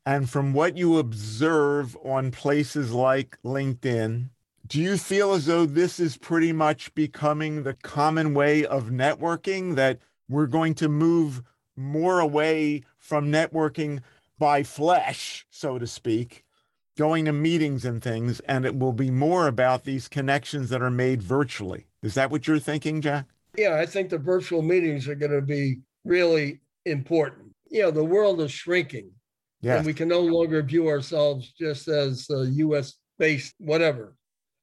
and 0.05 0.29
from 0.29 0.53
what 0.53 0.77
you 0.77 0.97
observe 0.97 1.95
on 2.03 2.31
places 2.31 2.91
like 2.91 3.37
LinkedIn, 3.43 4.29
do 4.65 4.81
you 4.81 4.97
feel 4.97 5.33
as 5.33 5.45
though 5.45 5.65
this 5.65 5.99
is 5.99 6.17
pretty 6.17 6.51
much 6.51 6.93
becoming 6.95 7.63
the 7.63 7.73
common 7.73 8.33
way 8.33 8.65
of 8.65 8.85
networking, 8.85 9.75
that 9.75 9.99
we're 10.27 10.47
going 10.47 10.73
to 10.75 10.89
move 10.89 11.41
more 11.75 12.19
away 12.19 12.83
from 12.97 13.31
networking 13.31 14.01
by 14.39 14.63
flesh, 14.63 15.45
so 15.49 15.77
to 15.77 15.87
speak, 15.87 16.43
going 16.97 17.25
to 17.25 17.31
meetings 17.31 17.85
and 17.85 18.01
things, 18.01 18.39
and 18.41 18.65
it 18.65 18.77
will 18.77 18.93
be 18.93 19.11
more 19.11 19.47
about 19.47 19.83
these 19.83 20.07
connections 20.07 20.69
that 20.69 20.81
are 20.81 20.91
made 20.91 21.21
virtually? 21.21 21.85
Is 22.01 22.15
that 22.15 22.31
what 22.31 22.47
you're 22.47 22.59
thinking, 22.59 23.01
Jack? 23.01 23.27
Yeah, 23.55 23.75
I 23.75 23.85
think 23.85 24.09
the 24.09 24.17
virtual 24.17 24.61
meetings 24.61 25.07
are 25.07 25.15
going 25.15 25.31
to 25.31 25.41
be 25.41 25.79
really 26.03 26.59
important. 26.85 27.53
You 27.69 27.83
know, 27.83 27.91
the 27.91 28.03
world 28.03 28.41
is 28.41 28.51
shrinking. 28.51 29.11
Yes. 29.61 29.77
And 29.77 29.85
we 29.85 29.93
can 29.93 30.07
no 30.07 30.21
longer 30.21 30.61
view 30.61 30.87
ourselves 30.87 31.51
just 31.59 31.87
as 31.87 32.29
a 32.29 32.45
US 32.45 32.93
based 33.17 33.55
whatever. 33.57 34.15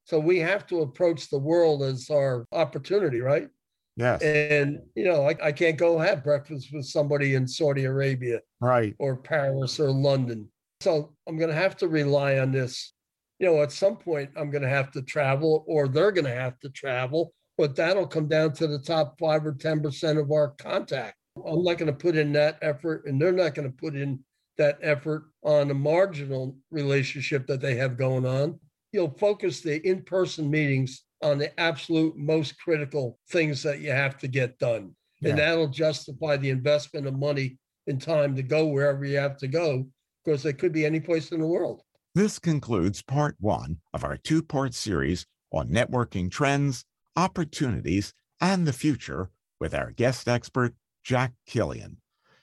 So 0.05 0.19
we 0.19 0.39
have 0.39 0.67
to 0.69 0.83
approach 0.83 1.31
the 1.31 1.39
world 1.39 1.83
as 1.83 2.11
our 2.11 2.47
opportunity, 2.53 3.21
right? 3.21 3.49
Yes. 3.97 4.23
And, 4.23 4.81
you 4.95 5.05
know, 5.05 5.29
I, 5.29 5.37
I 5.43 5.53
can't 5.53 5.77
go 5.77 5.99
have 5.99 6.25
breakfast 6.25 6.69
with 6.73 6.85
somebody 6.85 7.35
in 7.35 7.47
Saudi 7.47 7.85
Arabia 7.85 8.41
right. 8.61 8.95
or 8.99 9.17
Paris 9.17 9.81
or 9.81 9.91
London. 9.91 10.49
So 10.85 11.15
I'm 11.27 11.37
going 11.37 11.51
to 11.51 11.57
have 11.57 11.77
to 11.79 11.89
rely 11.89 12.39
on 12.39 12.53
this. 12.53 12.93
You 13.39 13.47
know, 13.47 13.63
at 13.63 13.73
some 13.73 13.97
point, 13.97 14.31
I'm 14.37 14.51
going 14.51 14.63
to 14.63 14.69
have 14.69 14.93
to 14.93 15.03
travel 15.03 15.65
or 15.67 15.89
they're 15.89 16.13
going 16.13 16.27
to 16.27 16.35
have 16.35 16.59
to 16.61 16.69
travel, 16.71 17.33
but 17.59 17.75
that'll 17.75 18.07
come 18.07 18.29
down 18.29 18.53
to 18.55 18.67
the 18.67 18.79
top 18.79 19.19
five 19.19 19.45
or 19.45 19.53
10% 19.53 20.21
of 20.21 20.31
our 20.31 20.51
contact. 20.59 21.17
I'm 21.37 21.65
not 21.65 21.79
going 21.79 21.93
to 21.93 21.93
put 21.93 22.17
in 22.17 22.33
that 22.35 22.59
effort, 22.63 23.07
and 23.07 23.21
they're 23.21 23.33
not 23.33 23.55
going 23.55 23.69
to 23.69 23.77
put 23.77 23.97
in 23.97 24.21
that 24.57 24.79
effort 24.83 25.25
on 25.43 25.73
a 25.73 25.75
marginal 25.75 26.57
relationship 26.71 27.49
that 27.49 27.61
they 27.61 27.75
have 27.75 27.99
going 27.99 28.25
on 28.25 28.61
you'll 28.95 29.11
focus 29.19 29.61
the 29.61 29.85
in-person 29.87 30.49
meetings 30.49 31.03
on 31.21 31.37
the 31.37 31.61
absolute 31.61 32.17
most 32.17 32.57
critical 32.61 33.19
things 33.29 33.61
that 33.65 33.81
you 33.81 33.91
have 33.91 34.17
to 34.17 34.29
get 34.29 34.57
done. 34.61 34.95
Yeah. 35.21 35.31
And 35.31 35.39
that'll 35.41 35.69
justify 35.69 36.37
the 36.37 36.51
investment 36.51 37.09
of 37.09 37.19
money 37.19 37.59
and 37.89 38.01
time 38.01 38.37
to 38.37 38.43
go 38.43 38.67
wherever 38.67 39.05
you 39.05 39.19
have 39.19 39.37
to 39.39 39.49
go, 39.49 39.89
because 40.25 40.47
it 40.47 40.55
could 40.55 40.73
be 40.73 40.87
any 40.87 41.01
place 41.01 41.33
in 41.33 41.41
the 41.41 41.47
world. 41.47 41.83
This 42.15 42.39
concludes 42.39 43.03
part 43.03 43.37
one 43.41 43.79
of 43.93 44.05
our 44.05 44.17
two 44.17 44.43
part 44.43 44.75
series 44.75 45.27
on 45.53 45.69
networking 45.69 46.31
trends, 46.31 46.85
opportunities, 47.17 48.15
and 48.41 48.67
the 48.67 48.73
future 48.73 49.31
with 49.61 49.75
our 49.75 49.91
guest 49.91 50.29
expert, 50.29 50.75
Jack 51.03 51.33
Killion. 51.49 51.97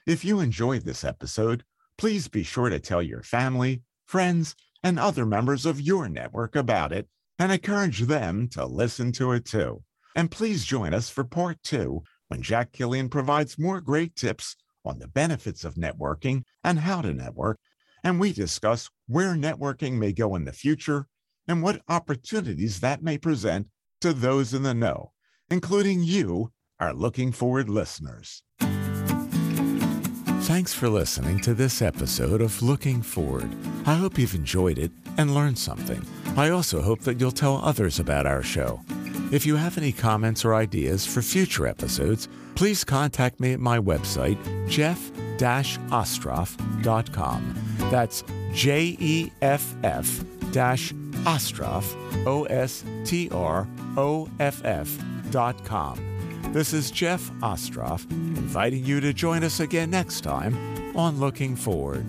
If 0.05 0.25
you 0.25 0.39
enjoyed 0.39 0.83
this 0.83 1.03
episode, 1.03 1.63
please 1.97 2.27
be 2.27 2.43
sure 2.43 2.69
to 2.69 2.79
tell 2.79 3.01
your 3.01 3.23
family, 3.23 3.83
friends, 4.05 4.55
and 4.83 4.99
other 4.99 5.25
members 5.25 5.65
of 5.65 5.79
your 5.79 6.09
network 6.09 6.55
about 6.55 6.91
it 6.91 7.07
and 7.37 7.51
encourage 7.51 8.01
them 8.01 8.47
to 8.49 8.65
listen 8.65 9.11
to 9.13 9.31
it 9.31 9.45
too. 9.45 9.83
And 10.15 10.29
please 10.29 10.65
join 10.65 10.93
us 10.93 11.09
for 11.09 11.23
part 11.23 11.57
two, 11.63 12.03
when 12.27 12.41
Jack 12.41 12.71
Killion 12.71 13.09
provides 13.09 13.59
more 13.59 13.81
great 13.81 14.15
tips 14.15 14.55
on 14.83 14.99
the 14.99 15.07
benefits 15.07 15.63
of 15.63 15.75
networking 15.75 16.43
and 16.63 16.79
how 16.79 17.01
to 17.01 17.13
network, 17.13 17.59
and 18.03 18.19
we 18.19 18.33
discuss 18.33 18.89
where 19.07 19.33
networking 19.33 19.93
may 19.93 20.11
go 20.11 20.35
in 20.35 20.45
the 20.45 20.53
future 20.53 21.07
and 21.47 21.61
what 21.61 21.81
opportunities 21.87 22.79
that 22.79 23.03
may 23.03 23.17
present 23.17 23.67
to 23.99 24.13
those 24.13 24.53
in 24.53 24.63
the 24.63 24.73
know, 24.73 25.11
including 25.49 26.03
you, 26.03 26.51
our 26.79 26.93
looking 26.93 27.31
forward 27.31 27.69
listeners. 27.69 28.43
Thanks 30.41 30.73
for 30.73 30.89
listening 30.89 31.39
to 31.41 31.53
this 31.53 31.81
episode 31.81 32.41
of 32.41 32.61
Looking 32.61 33.01
Forward. 33.01 33.49
I 33.85 33.93
hope 33.93 34.17
you've 34.17 34.35
enjoyed 34.35 34.79
it 34.79 34.91
and 35.17 35.33
learned 35.33 35.57
something. 35.57 36.05
I 36.35 36.49
also 36.49 36.81
hope 36.81 37.01
that 37.01 37.19
you'll 37.19 37.31
tell 37.31 37.57
others 37.63 37.99
about 37.99 38.25
our 38.25 38.43
show. 38.43 38.81
If 39.31 39.45
you 39.45 39.55
have 39.55 39.77
any 39.77 39.91
comments 39.91 40.43
or 40.43 40.55
ideas 40.55 41.05
for 41.05 41.21
future 41.21 41.67
episodes, 41.67 42.27
please 42.55 42.83
contact 42.83 43.39
me 43.39 43.53
at 43.53 43.59
my 43.59 43.79
website, 43.79 44.37
jeff-ostroff.com. 45.37 47.55
That's 47.89 48.23
J 48.53 48.97
E 48.99 49.31
F 49.41 49.75
F 49.83 50.23
dash 50.51 50.93
Ostroff, 51.23 51.95
O 52.25 52.43
S 52.45 52.83
T 53.05 53.29
R 53.31 53.67
O 53.97 54.29
F 54.39 54.63
F 54.65 54.97
dot 55.31 55.63
com. 55.65 55.99
This 56.51 56.73
is 56.73 56.91
Jeff 56.91 57.31
Ostroff 57.41 58.09
inviting 58.11 58.83
you 58.83 58.99
to 58.99 59.13
join 59.13 59.43
us 59.43 59.61
again 59.61 59.89
next 59.89 60.21
time 60.21 60.55
on 60.97 61.19
Looking 61.19 61.55
Forward. 61.55 62.05